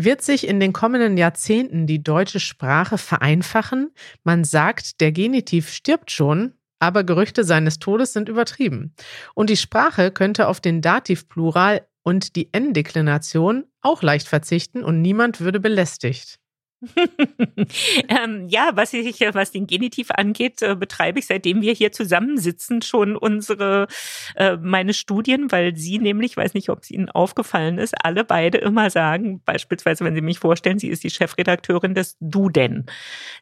wird 0.00 0.22
sich 0.22 0.46
in 0.46 0.60
den 0.60 0.72
kommenden 0.72 1.16
Jahrzehnten 1.16 1.88
die 1.88 2.02
deutsche 2.04 2.38
Sprache 2.38 2.98
vereinfachen? 2.98 3.90
Man 4.22 4.44
sagt, 4.44 5.00
der 5.00 5.10
Genitiv 5.10 5.70
stirbt 5.70 6.12
schon, 6.12 6.54
aber 6.78 7.04
Gerüchte 7.04 7.44
seines 7.44 7.78
Todes 7.78 8.12
sind 8.12 8.28
übertrieben. 8.28 8.94
Und 9.34 9.50
die 9.50 9.56
Sprache 9.56 10.10
könnte 10.10 10.48
auf 10.48 10.60
den 10.60 10.80
Dativplural 10.80 11.86
und 12.02 12.36
die 12.36 12.52
N-Deklination 12.52 13.66
auch 13.80 14.02
leicht 14.02 14.28
verzichten 14.28 14.84
und 14.84 15.02
niemand 15.02 15.40
würde 15.40 15.60
belästigt. 15.60 16.38
ähm, 18.08 18.46
ja, 18.48 18.70
was 18.74 18.92
ich, 18.92 19.20
was 19.32 19.50
den 19.50 19.66
Genitiv 19.66 20.10
angeht, 20.10 20.62
äh, 20.62 20.74
betreibe 20.76 21.18
ich, 21.18 21.26
seitdem 21.26 21.60
wir 21.60 21.72
hier 21.72 21.92
zusammensitzen, 21.92 22.82
schon 22.82 23.16
unsere, 23.16 23.88
äh, 24.36 24.56
meine 24.56 24.94
Studien, 24.94 25.50
weil 25.50 25.76
Sie 25.76 25.98
nämlich, 25.98 26.36
weiß 26.36 26.54
nicht, 26.54 26.70
ob 26.70 26.82
es 26.82 26.90
Ihnen 26.90 27.08
aufgefallen 27.08 27.78
ist, 27.78 27.94
alle 28.04 28.24
beide 28.24 28.58
immer 28.58 28.90
sagen, 28.90 29.42
beispielsweise, 29.44 30.04
wenn 30.04 30.14
Sie 30.14 30.20
mich 30.20 30.38
vorstellen, 30.38 30.78
sie 30.78 30.88
ist 30.88 31.04
die 31.04 31.10
Chefredakteurin 31.10 31.94
des 31.94 32.16
Duden. 32.20 32.86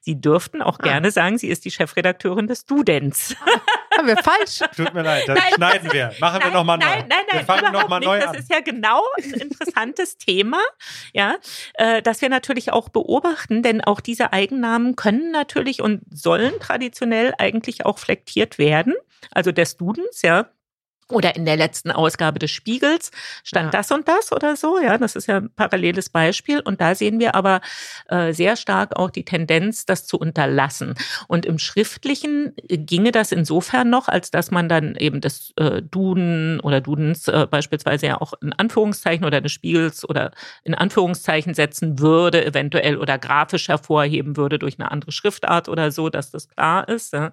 Sie 0.01 0.21
dürften 0.21 0.63
auch 0.63 0.79
Ah. 0.81 0.83
gerne 0.85 1.11
sagen, 1.11 1.39
sie 1.39 1.49
ist 1.49 1.65
die 1.65 1.71
Chefredakteurin 1.71 2.47
des 2.47 2.65
Dudens. 2.67 3.37
Haben 3.97 4.07
wir 4.09 4.17
falsch? 4.17 4.61
Tut 4.77 4.95
mir 4.95 5.03
leid, 5.03 5.29
das 5.29 5.39
Nein, 5.39 5.53
schneiden 5.55 5.93
wir. 5.93 6.13
Machen 6.21 6.43
wir 6.43 6.51
nochmal 6.51 6.79
neu. 6.79 6.87
Nein, 6.87 7.07
nein, 7.09 7.19
nein, 7.31 7.41
wir 7.41 7.47
fangen 7.47 7.73
nochmal 7.73 8.01
neu 8.01 8.19
das 8.19 8.29
an. 8.29 8.35
ist 8.37 8.51
ja 8.51 8.61
genau 8.61 9.03
ein 9.17 9.31
interessantes 9.33 10.17
Thema, 10.19 10.61
ja, 11.13 11.37
äh, 11.75 12.03
das 12.03 12.21
wir 12.21 12.29
natürlich 12.29 12.73
auch 12.73 12.89
beobachten, 12.89 13.63
denn 13.63 13.81
auch 13.83 14.01
diese 14.01 14.33
Eigennamen 14.33 14.97
können 14.97 15.31
natürlich 15.31 15.83
und 15.83 16.03
sollen 16.11 16.59
traditionell 16.61 17.35
eigentlich 17.39 17.87
auch 17.87 17.99
flektiert 17.99 18.59
werden. 18.59 18.95
Also 19.33 19.53
des 19.53 19.77
Dudens, 19.77 20.23
ja. 20.23 20.49
Oder 21.09 21.37
in 21.37 21.45
der 21.45 21.57
letzten 21.57 21.93
Ausgabe 21.93 22.41
des 22.41 22.51
Spiegels 22.51 23.13
stand 23.45 23.67
Ja. 23.67 23.79
das 23.79 23.93
und 23.93 24.09
das 24.09 24.33
oder 24.33 24.57
so. 24.57 24.81
Ja, 24.81 24.99
das 24.99 25.15
ist 25.15 25.29
ja 25.29 25.37
ein 25.37 25.51
paralleles 25.55 26.09
Beispiel. 26.09 26.59
Und 26.61 26.81
da 26.81 26.97
sehen 26.97 27.21
wir 27.21 27.37
aber 27.37 27.61
äh, 28.09 28.33
sehr 28.33 28.57
stark 28.57 28.97
auch 28.97 29.11
die 29.11 29.25
Tendenz, 29.25 29.87
das 29.87 30.07
zu 30.07 30.19
unterlassen. 30.19 30.95
Und 31.29 31.47
im 31.47 31.61
Schriftlichen 31.61 32.55
ginge 32.69 33.13
das 33.13 33.31
insofern 33.31 33.89
noch, 33.89 34.09
als 34.09 34.33
dass 34.33 34.51
man 34.51 34.69
dann 34.69 34.97
eben 34.97 35.21
das 35.21 35.53
äh, 35.57 35.81
Duden 35.81 36.59
oder 36.61 36.81
Dudens 36.81 37.29
äh, 37.29 37.47
beispielsweise 37.49 38.07
ja 38.07 38.21
auch 38.21 38.33
in 38.43 38.53
Anführungszeichen 38.53 39.25
oder 39.25 39.41
des 39.41 39.53
Spiegels 39.53 40.09
oder 40.09 40.33
in 40.65 40.75
Anführungszeichen 40.75 41.55
setzen 41.55 42.01
würde, 42.01 42.45
eventuell 42.45 42.97
oder 42.99 43.17
grafisch 43.19 43.69
hervorheben 43.69 44.37
würde 44.37 44.59
durch 44.59 44.79
eine 44.81 44.91
andere 44.91 45.13
Schriftart 45.13 45.69
oder 45.69 45.93
so, 45.93 46.09
dass 46.09 46.33
das 46.33 46.49
klar 46.49 46.89
ist. 46.89 47.13
Ja. 47.13 47.31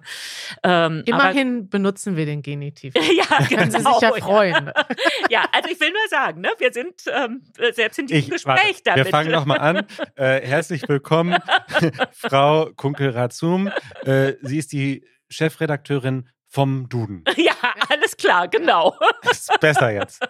Ähm, 0.62 1.02
Immerhin 1.06 1.68
benutzen 1.68 2.16
wir 2.16 2.24
den 2.26 2.42
Genitiv. 2.42 2.94
Ja, 3.14 3.44
genau. 3.48 3.63
Können 3.72 3.84
Sie 3.84 3.92
sich 3.92 4.00
ja 4.00 4.12
freuen. 4.12 4.70
Ja, 5.30 5.44
also 5.52 5.68
ich 5.70 5.80
will 5.80 5.90
nur 5.90 6.08
sagen, 6.08 6.40
ne, 6.42 6.50
wir 6.58 6.72
sind 6.72 7.02
ähm, 7.12 7.42
selbst 7.72 7.98
in 7.98 8.06
diesem 8.06 8.24
Ich, 8.24 8.30
Gespräch 8.30 8.56
warte, 8.56 8.82
damit. 8.84 9.04
wir 9.06 9.10
fangen 9.10 9.30
nochmal 9.32 9.58
an. 9.58 9.86
Äh, 10.16 10.46
herzlich 10.46 10.88
willkommen, 10.88 11.36
Frau 12.12 12.70
Kunkel-Razum. 12.76 13.70
Äh, 14.04 14.34
sie 14.42 14.58
ist 14.58 14.72
die 14.72 15.04
Chefredakteurin 15.28 16.28
vom 16.46 16.88
Duden. 16.88 17.24
Ja, 17.36 17.52
alles 17.88 18.16
klar, 18.16 18.46
genau. 18.46 18.96
Ist 19.28 19.50
besser 19.60 19.90
jetzt. 19.90 20.24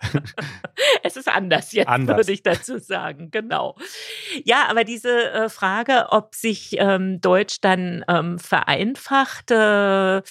Es 1.02 1.16
ist 1.18 1.28
anders 1.28 1.72
jetzt, 1.72 1.88
Anders. 1.88 2.16
würde 2.16 2.32
ich 2.32 2.42
dazu 2.42 2.78
sagen, 2.78 3.30
genau. 3.30 3.76
Ja, 4.44 4.66
aber 4.70 4.84
diese 4.84 5.32
äh, 5.32 5.48
Frage, 5.50 6.06
ob 6.10 6.34
sich 6.34 6.76
ähm, 6.78 7.20
Deutsch 7.20 7.60
dann 7.60 8.04
ähm, 8.08 8.38
vereinfacht, 8.38 9.50
äh, 9.50 10.22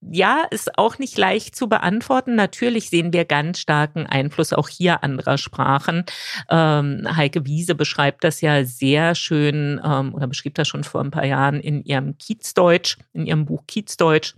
ja, 0.00 0.44
ist 0.50 0.78
auch 0.78 0.98
nicht 0.98 1.18
leicht 1.18 1.54
zu 1.54 1.68
beantworten. 1.68 2.34
Natürlich 2.34 2.88
sehen 2.90 3.12
wir 3.12 3.24
ganz 3.24 3.58
starken 3.58 4.06
Einfluss 4.06 4.52
auch 4.52 4.68
hier 4.68 5.04
anderer 5.04 5.36
Sprachen. 5.36 6.04
Ähm, 6.48 7.06
Heike 7.16 7.44
Wiese 7.46 7.74
beschreibt 7.74 8.24
das 8.24 8.40
ja 8.40 8.64
sehr 8.64 9.14
schön 9.14 9.80
ähm, 9.84 10.14
oder 10.14 10.26
beschrieb 10.26 10.54
das 10.54 10.68
schon 10.68 10.84
vor 10.84 11.02
ein 11.02 11.10
paar 11.10 11.26
Jahren 11.26 11.60
in 11.60 11.84
ihrem 11.84 12.16
Kiezdeutsch, 12.18 12.96
in 13.12 13.26
ihrem 13.26 13.44
Buch 13.44 13.66
Kiezdeutsch 13.66 14.34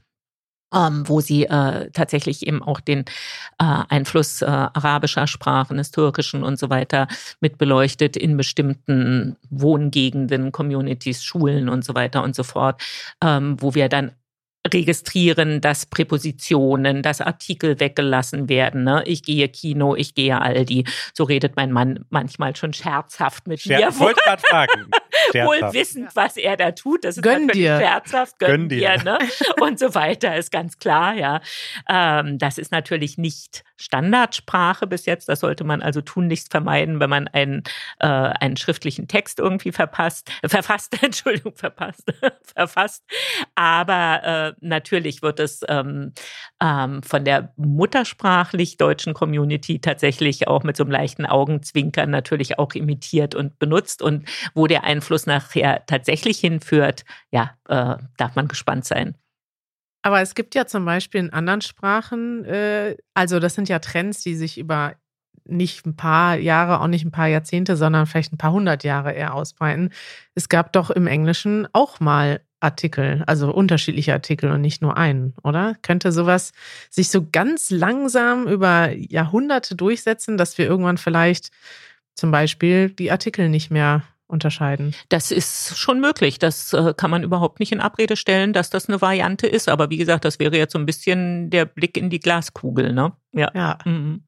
ähm, 0.74 1.06
wo 1.06 1.20
sie 1.20 1.44
äh, 1.44 1.90
tatsächlich 1.90 2.46
eben 2.46 2.62
auch 2.62 2.80
den 2.80 3.00
äh, 3.00 3.04
Einfluss 3.58 4.42
äh, 4.42 4.46
arabischer 4.46 5.26
Sprachen, 5.26 5.76
des 5.76 5.90
Türkischen 5.90 6.42
und 6.42 6.58
so 6.58 6.70
weiter 6.70 7.08
mit 7.40 7.58
beleuchtet 7.58 8.16
in 8.16 8.36
bestimmten 8.36 9.36
Wohngegenden, 9.50 10.52
Communities, 10.52 11.22
Schulen 11.22 11.68
und 11.68 11.84
so 11.84 11.94
weiter 11.94 12.22
und 12.22 12.34
so 12.34 12.42
fort, 12.42 12.82
ähm, 13.22 13.56
wo 13.60 13.74
wir 13.74 13.88
dann 13.88 14.12
registrieren, 14.70 15.60
dass 15.60 15.86
Präpositionen, 15.86 17.02
dass 17.02 17.20
Artikel 17.20 17.80
weggelassen 17.80 18.48
werden. 18.48 18.84
Ne? 18.84 19.02
Ich 19.06 19.22
gehe 19.22 19.48
Kino, 19.48 19.96
ich 19.96 20.14
gehe 20.14 20.40
Aldi. 20.40 20.84
So 21.14 21.24
redet 21.24 21.56
mein 21.56 21.72
Mann 21.72 22.04
manchmal 22.10 22.54
schon 22.54 22.72
scherzhaft 22.72 23.46
mit 23.46 23.60
Scher 23.60 23.78
mir. 23.78 23.88
ich 23.88 23.98
wollte 23.98 24.20
gerade 24.24 24.42
fragen. 24.42 24.90
Wohl 25.34 25.72
wissend, 25.72 26.10
was 26.14 26.36
er 26.36 26.56
da 26.56 26.72
tut. 26.72 27.04
Das 27.04 27.16
ist 27.16 27.22
Gönn 27.22 27.46
natürlich 27.46 27.66
dir. 27.66 27.80
scherzhaft. 27.80 28.38
Gönn, 28.38 28.50
Gönn 28.50 28.68
dir. 28.68 28.98
dir. 28.98 29.04
ne? 29.04 29.18
Und 29.60 29.78
so 29.78 29.94
weiter, 29.94 30.36
ist 30.36 30.50
ganz 30.50 30.78
klar, 30.78 31.14
ja. 31.14 31.40
Ähm, 31.88 32.38
das 32.38 32.58
ist 32.58 32.72
natürlich 32.72 33.18
nicht 33.18 33.64
Standardsprache 33.76 34.86
bis 34.86 35.06
jetzt. 35.06 35.28
Das 35.28 35.40
sollte 35.40 35.64
man 35.64 35.82
also 35.82 36.00
tunlichst 36.00 36.50
vermeiden, 36.50 37.00
wenn 37.00 37.10
man 37.10 37.28
einen, 37.28 37.62
äh, 37.98 38.06
einen 38.06 38.56
schriftlichen 38.56 39.08
Text 39.08 39.38
irgendwie 39.38 39.72
verpasst, 39.72 40.30
äh, 40.42 40.48
verfasst, 40.48 40.96
Entschuldigung, 41.02 41.54
verpasst, 41.56 42.12
verfasst. 42.54 43.04
Aber 43.54 44.22
äh, 44.24 44.52
natürlich 44.60 45.22
wird 45.22 45.40
es 45.40 45.62
ähm, 45.68 46.12
ähm, 46.62 47.02
von 47.02 47.24
der 47.24 47.52
muttersprachlich 47.56 48.76
deutschen 48.76 49.14
Community 49.14 49.80
tatsächlich 49.80 50.48
auch 50.48 50.62
mit 50.62 50.76
so 50.76 50.84
einem 50.84 50.92
leichten 50.92 51.26
Augenzwinkern 51.26 52.10
natürlich 52.10 52.58
auch 52.58 52.72
imitiert 52.74 53.34
und 53.34 53.58
benutzt. 53.58 54.02
Und 54.02 54.28
wo 54.54 54.66
der 54.66 54.84
Einfluss 54.84 55.21
nachher 55.26 55.84
tatsächlich 55.86 56.38
hinführt, 56.38 57.04
ja, 57.30 57.52
äh, 57.68 57.96
darf 58.16 58.34
man 58.34 58.48
gespannt 58.48 58.84
sein. 58.84 59.14
Aber 60.02 60.20
es 60.20 60.34
gibt 60.34 60.54
ja 60.54 60.66
zum 60.66 60.84
Beispiel 60.84 61.20
in 61.20 61.32
anderen 61.32 61.60
Sprachen, 61.60 62.44
äh, 62.44 62.96
also 63.14 63.38
das 63.38 63.54
sind 63.54 63.68
ja 63.68 63.78
Trends, 63.78 64.22
die 64.22 64.34
sich 64.34 64.58
über 64.58 64.94
nicht 65.44 65.86
ein 65.86 65.96
paar 65.96 66.36
Jahre, 66.36 66.80
auch 66.80 66.86
nicht 66.86 67.04
ein 67.04 67.10
paar 67.10 67.26
Jahrzehnte, 67.26 67.76
sondern 67.76 68.06
vielleicht 68.06 68.32
ein 68.32 68.38
paar 68.38 68.52
hundert 68.52 68.84
Jahre 68.84 69.12
eher 69.12 69.34
ausbreiten. 69.34 69.90
Es 70.34 70.48
gab 70.48 70.72
doch 70.72 70.90
im 70.90 71.06
Englischen 71.06 71.66
auch 71.72 72.00
mal 72.00 72.40
Artikel, 72.60 73.24
also 73.26 73.52
unterschiedliche 73.52 74.12
Artikel 74.12 74.50
und 74.50 74.60
nicht 74.60 74.82
nur 74.82 74.96
einen, 74.96 75.34
oder? 75.42 75.74
Könnte 75.82 76.12
sowas 76.12 76.52
sich 76.90 77.08
so 77.08 77.26
ganz 77.30 77.70
langsam 77.70 78.46
über 78.46 78.90
Jahrhunderte 78.92 79.74
durchsetzen, 79.74 80.36
dass 80.38 80.58
wir 80.58 80.66
irgendwann 80.66 80.98
vielleicht 80.98 81.50
zum 82.14 82.30
Beispiel 82.30 82.90
die 82.90 83.10
Artikel 83.10 83.48
nicht 83.48 83.70
mehr 83.70 84.04
unterscheiden? 84.32 84.94
Das 85.08 85.30
ist 85.30 85.78
schon 85.78 86.00
möglich. 86.00 86.38
Das 86.38 86.72
äh, 86.72 86.94
kann 86.96 87.10
man 87.10 87.22
überhaupt 87.22 87.60
nicht 87.60 87.72
in 87.72 87.80
Abrede 87.80 88.16
stellen, 88.16 88.52
dass 88.52 88.70
das 88.70 88.88
eine 88.88 89.00
Variante 89.00 89.46
ist. 89.46 89.68
Aber 89.68 89.90
wie 89.90 89.98
gesagt, 89.98 90.24
das 90.24 90.38
wäre 90.38 90.56
jetzt 90.56 90.72
so 90.72 90.78
ein 90.78 90.86
bisschen 90.86 91.50
der 91.50 91.66
Blick 91.66 91.96
in 91.96 92.10
die 92.10 92.20
Glaskugel, 92.20 92.92
ne? 92.92 93.12
Ja. 93.32 93.50
Ja. 93.54 93.78
Mhm. 93.84 94.24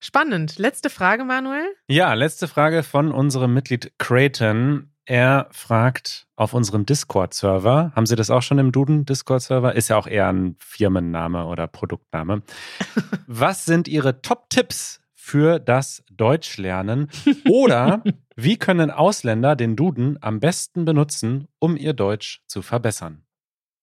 Spannend. 0.00 0.58
Letzte 0.58 0.90
Frage, 0.90 1.24
Manuel. 1.24 1.64
Ja, 1.88 2.12
letzte 2.12 2.46
Frage 2.46 2.82
von 2.82 3.10
unserem 3.10 3.54
Mitglied 3.54 3.92
Creighton. 3.96 4.90
Er 5.06 5.48
fragt 5.50 6.26
auf 6.36 6.54
unserem 6.54 6.86
Discord-Server, 6.86 7.92
haben 7.94 8.06
Sie 8.06 8.16
das 8.16 8.30
auch 8.30 8.42
schon 8.42 8.58
im 8.58 8.72
Duden 8.72 9.04
Discord-Server? 9.04 9.74
Ist 9.74 9.88
ja 9.88 9.96
auch 9.96 10.06
eher 10.06 10.28
ein 10.28 10.56
Firmenname 10.58 11.44
oder 11.46 11.66
Produktname. 11.66 12.42
Was 13.26 13.64
sind 13.66 13.86
Ihre 13.86 14.22
Top-Tipps 14.22 15.00
für 15.14 15.58
das 15.58 16.02
Deutschlernen? 16.10 17.10
Oder 17.48 18.02
wie 18.36 18.56
können 18.56 18.90
Ausländer 18.90 19.54
den 19.54 19.76
Duden 19.76 20.18
am 20.20 20.40
besten 20.40 20.84
benutzen, 20.84 21.48
um 21.58 21.76
ihr 21.76 21.92
Deutsch 21.92 22.42
zu 22.46 22.62
verbessern? 22.62 23.24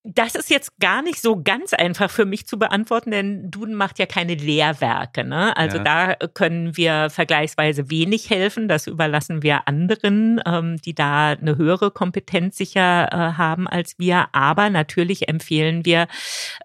Das 0.03 0.33
ist 0.33 0.49
jetzt 0.49 0.79
gar 0.79 1.03
nicht 1.03 1.21
so 1.21 1.43
ganz 1.43 1.73
einfach 1.73 2.09
für 2.09 2.25
mich 2.25 2.47
zu 2.47 2.57
beantworten, 2.57 3.11
denn 3.11 3.51
Duden 3.51 3.75
macht 3.75 3.99
ja 3.99 4.07
keine 4.07 4.33
Lehrwerke. 4.33 5.23
Ne? 5.23 5.55
Also 5.55 5.77
ja. 5.77 5.83
da 6.15 6.27
können 6.27 6.75
wir 6.75 7.11
vergleichsweise 7.11 7.91
wenig 7.91 8.31
helfen. 8.31 8.67
Das 8.67 8.87
überlassen 8.87 9.43
wir 9.43 9.67
anderen, 9.67 10.41
ähm, 10.43 10.77
die 10.77 10.95
da 10.95 11.29
eine 11.29 11.55
höhere 11.55 11.91
Kompetenz 11.91 12.57
sicher 12.57 13.09
äh, 13.11 13.37
haben 13.37 13.67
als 13.67 13.99
wir. 13.99 14.29
Aber 14.31 14.71
natürlich 14.71 15.29
empfehlen 15.29 15.85
wir, 15.85 16.07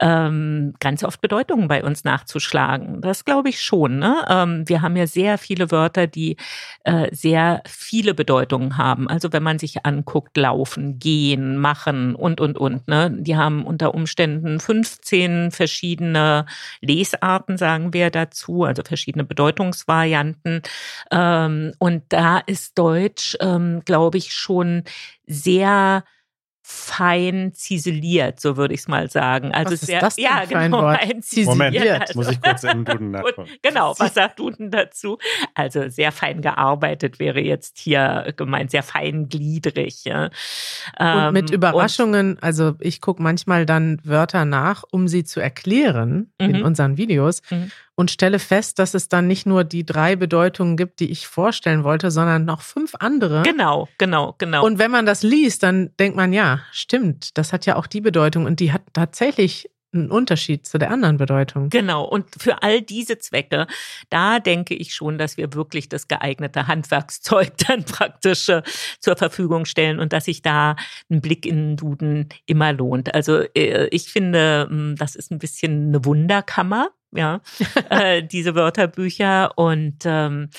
ähm, 0.01 0.72
ganz 0.81 1.05
oft 1.05 1.20
Bedeutungen 1.20 1.68
bei 1.68 1.85
uns 1.85 2.05
nachzuschlagen. 2.05 3.03
Das 3.03 3.27
glaube 3.27 3.51
ich 3.51 3.62
schon. 3.62 3.99
Ne? 3.99 4.25
Ähm, 4.31 4.66
wir 4.66 4.81
haben 4.81 4.96
ja 4.96 5.07
sehr 5.07 5.37
viele 5.37 5.70
Wörter, 5.70 6.07
die 6.07 6.38
äh, 6.85 7.14
sehr 7.14 7.62
viele 7.66 8.14
Bedeutungen 8.14 8.79
haben. 8.79 9.09
Also 9.09 9.35
wenn 9.35 9.42
man 9.42 9.59
sich 9.59 9.85
anguckt, 9.85 10.38
laufen, 10.38 10.99
gehen, 10.99 11.59
machen 11.59 12.14
und, 12.14 12.40
und, 12.40 12.57
und. 12.57 12.88
Ne? 12.88 13.26
Die 13.27 13.37
haben 13.37 13.67
unter 13.67 13.95
Umständen 13.95 14.61
15 14.61 15.51
verschiedene 15.51 16.47
Lesarten, 16.81 17.59
sagen 17.59 17.93
wir 17.93 18.11
dazu, 18.11 18.65
also 18.65 18.83
verschiedene 18.85 19.25
Bedeutungsvarianten. 19.25 20.62
Ähm, 21.11 21.73
und 21.79 22.05
da 22.09 22.39
ist 22.39 22.79
Deutsch, 22.79 23.37
ähm, 23.41 23.83
glaube 23.85 24.19
ich, 24.19 24.33
schon 24.33 24.85
sehr 25.27 26.05
fein 26.68 27.52
ziseliert, 27.55 28.40
so 28.40 28.57
würde 28.57 28.74
ich 28.74 28.81
es 28.81 28.88
mal 28.88 29.09
sagen. 29.09 29.52
Also 29.52 29.74
was 29.74 29.83
sehr, 29.83 29.98
ist 29.98 30.02
das 30.02 30.16
denn 30.16 30.24
ja, 30.24 30.40
für 30.40 30.48
genau, 30.48 30.61
ein 30.61 30.72
Wort? 30.72 31.46
Moment, 31.46 32.16
muss 32.16 32.29
ich 32.29 32.42
kurz 32.42 32.64
in 32.64 32.70
den 32.70 32.85
Duden 32.85 33.11
nachgucken. 33.12 33.48
Genau, 33.62 33.94
was 33.98 34.14
sagt 34.14 34.40
Duden 34.40 34.72
dazu? 34.72 35.16
Also 35.55 35.88
sehr 35.88 36.11
fein 36.11 36.42
gearbeitet 36.42 37.20
wäre 37.20 37.40
jetzt 37.40 37.79
hier 37.79 38.35
gemeint, 38.37 38.72
sehr 38.72 38.83
feingliedrig. 38.83 40.07
Ja. 40.07 40.31
Und 40.98 41.35
mit 41.35 41.50
ähm, 41.50 41.55
Überraschungen, 41.55 42.31
und, 42.33 42.42
also 42.42 42.74
ich 42.81 43.00
gucke 43.00 43.22
manchmal 43.22 43.64
dann 43.64 44.00
Wörter 44.02 44.44
nach, 44.44 44.83
um 44.90 45.07
sie 45.07 45.22
zu 45.22 45.38
erklären 45.38 46.33
mhm. 46.40 46.50
in 46.50 46.62
unseren 46.64 46.96
Videos. 46.96 47.42
Und 47.98 48.11
stelle 48.11 48.38
fest, 48.38 48.78
dass 48.78 48.92
es 48.92 49.09
dann 49.09 49.26
nicht 49.26 49.46
nur 49.46 49.64
die 49.64 49.85
drei 49.85 50.16
Bedeutungen 50.16 50.76
gibt, 50.76 51.00
die 51.00 51.11
ich 51.11 51.26
vorstellen 51.26 51.82
wollte, 51.82 52.11
sondern 52.11 52.44
noch 52.44 52.61
fünf 52.61 52.94
andere. 53.00 53.42
Genau, 53.42 53.88
genau, 53.96 54.35
genau. 54.37 54.64
Und 54.64 54.78
wenn 54.78 54.90
man 54.90 55.06
das 55.06 55.22
liest, 55.22 55.62
dann 55.62 55.90
denkt 55.98 56.14
man, 56.14 56.35
ja, 56.35 56.61
stimmt, 56.72 57.38
das 57.38 57.54
hat 57.54 57.64
ja 57.64 57.76
auch 57.76 57.87
die 57.87 58.02
Bedeutung 58.02 58.44
und 58.44 58.61
die 58.61 58.72
hat 58.72 58.82
tatsächlich 58.92 59.70
einen 59.96 60.11
Unterschied 60.11 60.66
zu 60.66 60.78
der 60.78 60.90
anderen 60.90 61.16
Bedeutung. 61.16 61.70
Genau. 61.70 62.04
Und 62.04 62.26
für 62.38 62.62
all 62.62 62.82
diese 62.82 63.18
Zwecke, 63.18 63.66
da 64.11 64.38
denke 64.38 64.74
ich 64.74 64.94
schon, 64.94 65.18
dass 65.18 65.37
wir 65.37 65.52
wirklich 65.54 65.88
das 65.88 66.09
geeignete 66.09 66.66
Handwerkszeug 66.66 67.52
dann 67.66 67.85
praktisch 67.85 68.48
äh, 68.48 68.62
zur 69.00 69.16
Verfügung 69.16 69.64
stellen 69.64 69.98
und 69.98 70.12
dass 70.12 70.26
sich 70.26 70.42
da 70.42 70.76
ein 71.11 71.20
Blick 71.20 71.46
in 71.46 71.56
den 71.56 71.76
Duden 71.76 72.28
immer 72.46 72.72
lohnt. 72.72 73.14
Also 73.14 73.40
äh, 73.54 73.88
ich 73.88 74.11
finde, 74.11 74.66
hm, 74.68 74.96
das 74.96 75.16
ist 75.16 75.30
ein 75.30 75.38
bisschen 75.38 75.88
eine 75.88 76.04
Wunderkammer 76.04 76.90
ja, 77.16 77.40
äh, 77.90 78.22
diese 78.31 78.55
Wörterbücher. 78.55 79.52
Und 79.57 80.05
ähm, 80.05 80.50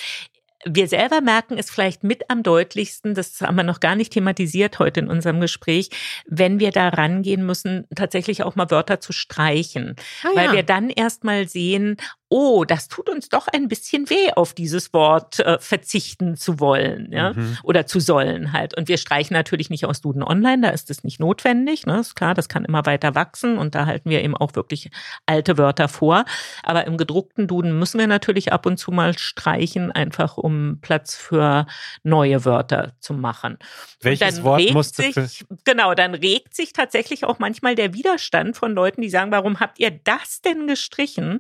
wir 0.66 0.88
selber 0.88 1.22
merken 1.22 1.58
es 1.58 1.70
vielleicht 1.70 2.04
mit 2.04 2.30
am 2.30 2.44
deutlichsten, 2.44 3.14
das 3.14 3.42
haben 3.42 3.56
wir 3.56 3.64
noch 3.64 3.80
gar 3.80 3.96
nicht 3.96 4.14
thematisiert 4.14 4.80
heute 4.80 5.02
in 5.02 5.08
unserem 5.08 5.40
Gespräch, 5.40 5.90
wenn 6.26 6.60
wir 6.60 6.72
da 6.72 6.90
rangehen 6.90 7.46
müssen, 7.46 7.86
tatsächlich 7.96 8.44
auch 8.44 8.56
mal 8.56 8.70
Wörter 8.72 9.00
zu 9.00 9.14
streichen. 9.14 9.96
Ah, 10.24 10.30
weil 10.36 10.46
ja. 10.48 10.54
wir 10.54 10.64
dann 10.64 10.90
erstmal 10.90 11.48
sehen, 11.48 11.98
oh, 12.30 12.66
das 12.66 12.88
tut 12.88 13.10
uns 13.10 13.30
doch 13.30 13.48
ein 13.48 13.68
bisschen 13.68 14.10
weh, 14.10 14.32
auf 14.36 14.54
dieses 14.54 14.94
Wort 14.94 15.40
äh, 15.40 15.58
verzichten 15.60 16.36
zu 16.36 16.60
wollen, 16.60 17.12
ja, 17.12 17.34
mhm. 17.34 17.58
oder 17.64 17.86
zu 17.86 18.00
sollen 18.00 18.54
halt. 18.54 18.76
Und 18.78 18.88
wir 18.88 18.98
streichen 18.98 19.34
natürlich 19.34 19.70
nicht 19.70 19.86
aus 19.86 20.02
Duden 20.02 20.24
Online, 20.24 20.62
da 20.62 20.70
ist 20.70 20.90
es 20.90 21.04
nicht 21.04 21.20
notwendig, 21.20 21.86
ne, 21.86 22.00
ist 22.00 22.16
klar, 22.16 22.34
das 22.34 22.50
kann 22.50 22.66
immer 22.66 22.86
weiter 22.86 23.16
wachsen 23.16 23.58
und 23.58 23.76
da 23.76 23.86
halten 23.86 24.10
wir 24.10 24.24
eben 24.24 24.36
auch 24.36 24.56
wirklich 24.56 24.90
alte 25.26 25.58
Wörter 25.58 25.88
vor. 25.88 26.26
Aber 26.64 26.86
im 26.86 26.98
gedruckten 26.98 27.48
Duden 27.48 27.78
müssen 27.80 28.00
wir 28.00 28.08
natürlich 28.08 28.52
ab 28.52 28.66
und 28.66 28.78
zu 28.78 28.92
mal 28.92 29.18
streichen, 29.18 29.92
einfach 29.92 30.38
um 30.38 30.80
Platz 30.82 31.16
für 31.16 31.66
neue 32.04 32.44
Wörter 32.44 32.94
zu 33.00 33.14
machen. 33.14 33.58
Welches 34.02 34.44
Wort 34.44 34.72
musste 34.74 35.04
sich, 35.12 35.46
Genau, 35.64 35.94
dann 35.94 36.14
regt 36.14 36.56
sich 36.56 36.74
tatsächlich 36.74 37.24
auch 37.26 37.40
manchmal 37.40 37.76
der 37.76 37.94
Widerstand 37.94 38.58
von 38.58 38.74
Leuten, 38.74 39.02
die 39.02 39.10
sagen, 39.10 39.32
warum 39.32 39.60
habt 39.60 39.80
ihr 39.80 39.92
das 39.92 40.42
denn 40.42 40.68
gestrichen? 40.68 41.40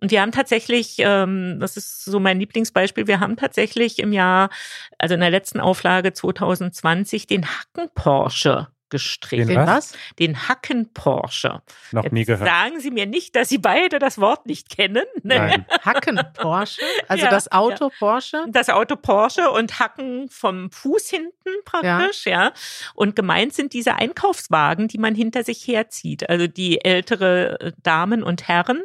Und 0.00 0.10
wir 0.10 0.20
haben 0.20 0.27
haben 0.28 0.32
tatsächlich, 0.32 0.96
ähm, 0.98 1.58
das 1.60 1.76
ist 1.76 2.04
so 2.04 2.20
mein 2.20 2.38
Lieblingsbeispiel, 2.38 3.06
wir 3.06 3.20
haben 3.20 3.36
tatsächlich 3.36 3.98
im 3.98 4.12
Jahr, 4.12 4.50
also 4.98 5.14
in 5.14 5.20
der 5.20 5.30
letzten 5.30 5.60
Auflage 5.60 6.12
2020, 6.12 7.26
den 7.26 7.46
Hacken 7.46 7.88
Porsche 7.94 8.68
gestrichen. 8.90 9.48
Den 9.48 9.66
was? 9.66 9.92
Den 10.18 10.48
Hacken 10.48 10.92
Porsche. 10.92 11.62
Noch 11.92 12.04
Jetzt 12.04 12.12
nie 12.12 12.24
gehört. 12.24 12.48
Sagen 12.48 12.80
Sie 12.80 12.90
mir 12.90 13.06
nicht, 13.06 13.36
dass 13.36 13.48
Sie 13.48 13.58
beide 13.58 13.98
das 13.98 14.18
Wort 14.18 14.46
nicht 14.46 14.68
kennen. 14.68 15.04
Nein. 15.22 15.66
Hacken 15.84 16.20
Porsche? 16.34 16.82
Also 17.08 17.24
ja, 17.24 17.30
das 17.30 17.50
Auto 17.52 17.86
ja. 17.88 17.94
Porsche? 17.98 18.44
Das 18.48 18.68
Auto 18.68 18.96
Porsche 18.96 19.50
und 19.50 19.78
Hacken 19.78 20.28
vom 20.30 20.70
Fuß 20.70 21.08
hinten 21.08 21.50
praktisch, 21.64 22.26
ja. 22.26 22.44
ja. 22.44 22.52
Und 22.94 23.16
gemeint 23.16 23.54
sind 23.54 23.72
diese 23.72 23.94
Einkaufswagen, 23.94 24.88
die 24.88 24.98
man 24.98 25.14
hinter 25.14 25.44
sich 25.44 25.66
herzieht. 25.66 26.28
Also 26.28 26.46
die 26.46 26.84
ältere 26.84 27.60
äh, 27.60 27.72
Damen 27.82 28.22
und 28.22 28.48
Herren 28.48 28.82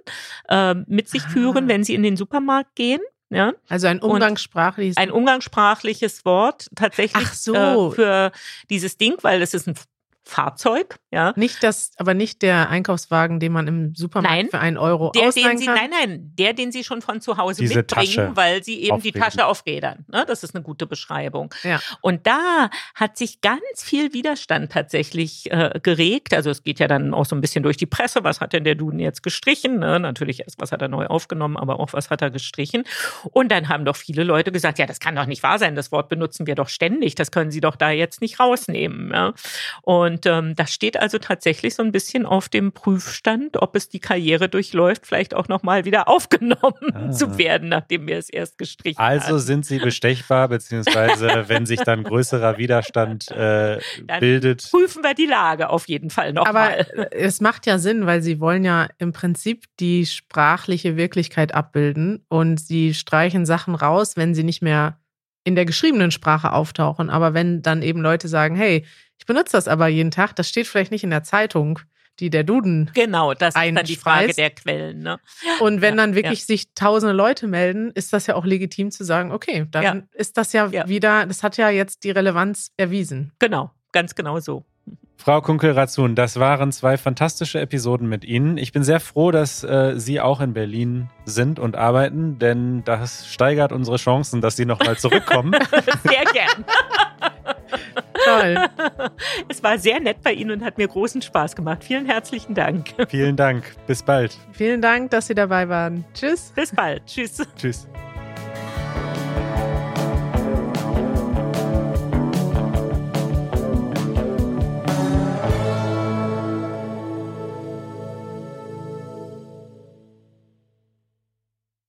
äh, 0.50 0.74
mit 0.88 1.10
sich 1.10 1.24
führen, 1.24 1.66
ah. 1.66 1.68
wenn 1.68 1.84
sie 1.84 1.94
in 1.94 2.04
den 2.04 2.18
Supermarkt 2.18 2.76
gehen. 2.76 3.02
Ja? 3.34 3.54
Also 3.68 3.88
ein 3.88 4.00
umgangssprachliches 4.00 4.98
ein 4.98 5.12
umgangssprachliches 5.12 6.24
Wort 6.24 6.70
tatsächlich 6.76 7.28
so. 7.30 7.54
äh, 7.56 7.96
für 7.96 8.32
dieses 8.70 8.98
Ding, 8.98 9.16
weil 9.22 9.42
es 9.42 9.54
ist 9.54 9.68
ein 9.68 9.76
Fahrzeug, 10.26 10.98
ja. 11.12 11.34
Nicht 11.36 11.64
das, 11.64 11.92
aber 11.98 12.14
nicht 12.14 12.42
der 12.42 12.70
Einkaufswagen, 12.70 13.40
den 13.40 13.52
man 13.52 13.68
im 13.68 13.94
Supermarkt 13.94 14.36
nein, 14.36 14.48
für 14.50 14.60
einen 14.60 14.78
Euro 14.78 15.12
der, 15.12 15.32
den 15.32 15.58
sie, 15.58 15.66
kann. 15.66 15.76
Nein, 15.76 15.90
nein, 15.92 16.32
der, 16.38 16.54
den 16.54 16.72
sie 16.72 16.84
schon 16.84 17.02
von 17.02 17.22
zu 17.22 17.38
Hause 17.38 17.62
Diese 17.62 17.80
mitbringen, 17.80 18.06
Tasche 18.06 18.32
weil 18.36 18.64
sie 18.64 18.82
eben 18.82 18.94
aufreden. 18.94 19.14
die 19.14 19.20
Tasche 19.20 19.46
auf 19.46 19.66
Rädern. 19.66 20.06
Ne? 20.08 20.24
Das 20.28 20.44
ist 20.44 20.56
eine 20.56 20.64
gute 20.64 20.88
Beschreibung. 20.88 21.54
Ja. 21.64 21.80
Und 22.02 22.26
da 22.26 22.70
hat 22.96 23.18
sich 23.18 23.42
ganz 23.42 23.62
viel 23.76 24.14
Widerstand 24.14 24.72
tatsächlich 24.72 25.52
äh, 25.52 25.80
geregt. 25.84 26.34
Also 26.34 26.50
es 26.50 26.64
geht 26.64 26.80
ja 26.80 26.88
dann 26.88 27.14
auch 27.14 27.26
so 27.26 27.36
ein 27.36 27.42
bisschen 27.42 27.64
durch 27.64 27.78
die 27.78 27.86
Presse. 27.86 28.24
Was 28.24 28.40
hat 28.40 28.54
denn 28.54 28.64
der 28.64 28.76
Duden 28.76 29.00
jetzt 29.00 29.24
gestrichen? 29.24 29.80
Ne? 29.80 30.00
Natürlich 30.00 30.40
erst, 30.40 30.60
was 30.60 30.72
hat 30.72 30.82
er 30.82 30.88
neu 30.88 31.06
aufgenommen, 31.08 31.58
aber 31.58 31.80
auch 31.80 31.92
was 31.94 32.10
hat 32.10 32.22
er 32.22 32.32
gestrichen? 32.32 32.86
Und 33.32 33.52
dann 33.52 33.68
haben 33.68 33.86
doch 33.86 33.98
viele 33.98 34.24
Leute 34.24 34.52
gesagt, 34.52 34.80
ja, 34.80 34.86
das 34.86 35.00
kann 35.00 35.16
doch 35.16 35.26
nicht 35.26 35.44
wahr 35.44 35.60
sein. 35.60 35.76
Das 35.76 35.92
Wort 35.92 36.10
benutzen 36.10 36.48
wir 36.48 36.56
doch 36.56 36.70
ständig. 36.70 37.16
Das 37.16 37.32
können 37.32 37.52
Sie 37.52 37.62
doch 37.62 37.76
da 37.76 37.92
jetzt 37.92 38.22
nicht 38.22 38.40
rausnehmen. 38.40 39.12
Ja? 39.12 39.34
Und 39.82 40.12
ähm, 40.26 40.56
das 40.56 40.73
steht 40.73 40.99
also 40.99 41.17
tatsächlich 41.17 41.76
so 41.76 41.84
ein 41.84 41.91
bisschen 41.91 42.26
auf 42.26 42.49
dem 42.49 42.71
Prüfstand, 42.71 43.62
ob 43.62 43.76
es 43.76 43.89
die 43.89 43.99
Karriere 43.99 44.49
durchläuft, 44.49 45.06
vielleicht 45.06 45.34
auch 45.34 45.47
nochmal 45.47 45.86
wieder 45.86 46.08
aufgenommen 46.08 46.93
ah. 46.93 47.12
zu 47.12 47.38
werden, 47.38 47.69
nachdem 47.69 48.08
wir 48.08 48.17
es 48.17 48.30
erst 48.30 48.58
gestrichen 48.58 48.97
haben. 48.97 49.19
Also 49.19 49.38
sind 49.38 49.65
sie 49.65 49.80
bestechbar, 49.80 50.47
beziehungsweise 50.47 51.45
wenn 51.47 51.65
sich 51.65 51.82
dann 51.82 52.04
größerer 52.04 52.58
Widerstand 52.58 53.30
äh, 53.32 53.80
bildet. 54.19 54.69
Prüfen 54.71 55.04
wir 55.04 55.13
die 55.13 55.26
Lage 55.26 55.69
auf 55.69 55.88
jeden 55.88 56.10
Fall 56.10 56.34
nochmal. 56.34 56.88
Aber 56.95 57.12
es 57.12 57.41
macht 57.41 57.65
ja 57.65 57.80
Sinn, 57.80 58.06
weil 58.06 58.21
sie 58.21 58.39
wollen 58.39 58.63
ja 58.63 58.88
im 58.97 59.13
Prinzip 59.13 59.65
die 59.80 60.06
sprachliche 60.06 60.97
Wirklichkeit 60.97 61.54
abbilden 61.54 62.26
und 62.30 62.60
sie 62.60 62.93
streichen 62.93 63.45
Sachen 63.45 63.76
raus, 63.76 64.17
wenn 64.17 64.34
sie 64.34 64.43
nicht 64.43 64.62
mehr 64.62 64.99
in 65.43 65.56
der 65.56 65.65
geschriebenen 65.65 66.12
Sprache 66.12 66.54
auftauchen. 66.54 67.10
Aber 67.10 67.34
wenn 67.34 67.62
dann 67.62 67.82
eben 67.82 68.02
Leute 68.02 68.28
sagen, 68.28 68.56
hey, 68.56 68.86
ich 69.24 69.26
benutze 69.26 69.54
das 69.54 69.70
aber 69.70 69.88
jeden 69.88 70.12
Tag, 70.12 70.36
das 70.36 70.50
steht 70.50 70.68
vielleicht 70.68 70.92
nicht 70.92 71.06
in 71.06 71.10
der 71.10 71.24
Zeitung, 71.24 71.80
die 72.20 72.30
der 72.30 72.44
Duden. 72.44 72.92
Genau, 72.94 73.34
das 73.34 73.56
ist 73.56 73.56
dann 73.56 73.86
die 73.86 73.96
Frage 73.96 74.34
der 74.34 74.50
Quellen. 74.50 75.00
Ne? 75.00 75.18
Und 75.62 75.80
wenn 75.80 75.96
ja, 75.96 76.04
dann 76.04 76.14
wirklich 76.14 76.42
ja. 76.42 76.46
sich 76.46 76.74
tausende 76.74 77.14
Leute 77.14 77.48
melden, 77.48 77.92
ist 77.92 78.12
das 78.12 78.28
ja 78.28 78.36
auch 78.36 78.44
legitim 78.44 78.92
zu 78.92 79.06
sagen, 79.06 79.32
okay, 79.32 79.66
dann 79.72 79.84
ja. 79.84 80.02
ist 80.12 80.36
das 80.36 80.52
ja, 80.52 80.90
wieder, 80.90 81.26
das 81.26 81.42
hat 81.42 81.56
ja 81.56 81.70
jetzt 81.70 82.04
die 82.04 82.12
Relevanz 82.12 82.74
erwiesen. 82.76 83.32
Genau, 83.40 83.72
ganz 83.94 84.14
genau 84.14 84.42
so. 84.42 84.66
Frau 85.16 85.40
Kunkel-Razun, 85.40 86.16
das 86.16 86.38
waren 86.38 86.74
zwei 86.74 86.98
fantastische 86.98 87.62
Episoden 87.62 88.10
mit 88.10 88.26
Ihnen. 88.26 88.58
Ich 88.58 88.74
bin 88.74 88.84
sehr 88.84 89.00
froh, 89.00 89.32
dass 89.32 89.64
äh, 89.64 89.94
Sie 89.96 90.20
auch 90.20 90.42
in 90.42 90.52
Berlin 90.52 91.10
sind 91.24 91.60
und 91.60 91.78
arbeiten, 91.78 92.40
denn 92.40 92.84
das 92.84 93.26
steigert 93.32 93.72
unsere 93.72 93.96
Chancen, 93.96 94.42
dass 94.42 94.58
Sie 94.58 94.66
nochmal 94.66 94.98
zurückkommen. 94.98 95.56
sehr 96.04 96.26
gern. 96.34 96.66
Toll. 98.26 98.58
Es 99.50 99.62
war 99.64 99.78
sehr 99.78 100.00
nett 100.00 100.22
bei 100.24 100.34
Ihnen 100.34 100.52
und 100.52 100.64
hat 100.64 100.78
mir 100.78 100.88
großen 100.88 101.22
Spaß 101.22 101.56
gemacht. 101.56 101.84
Vielen 101.84 102.06
herzlichen 102.06 102.54
Dank. 102.54 102.94
Vielen 103.08 103.36
Dank. 103.36 103.76
Bis 103.88 104.02
bald. 104.04 104.38
Vielen 104.52 104.82
Dank, 104.82 105.12
dass 105.12 105.28
Sie 105.28 105.36
dabei 105.36 105.68
waren. 105.70 106.06
Tschüss. 106.14 106.52
Bis 106.56 106.74
bald. 106.74 107.06
Tschüss. 107.06 107.42
Tschüss. 107.56 107.88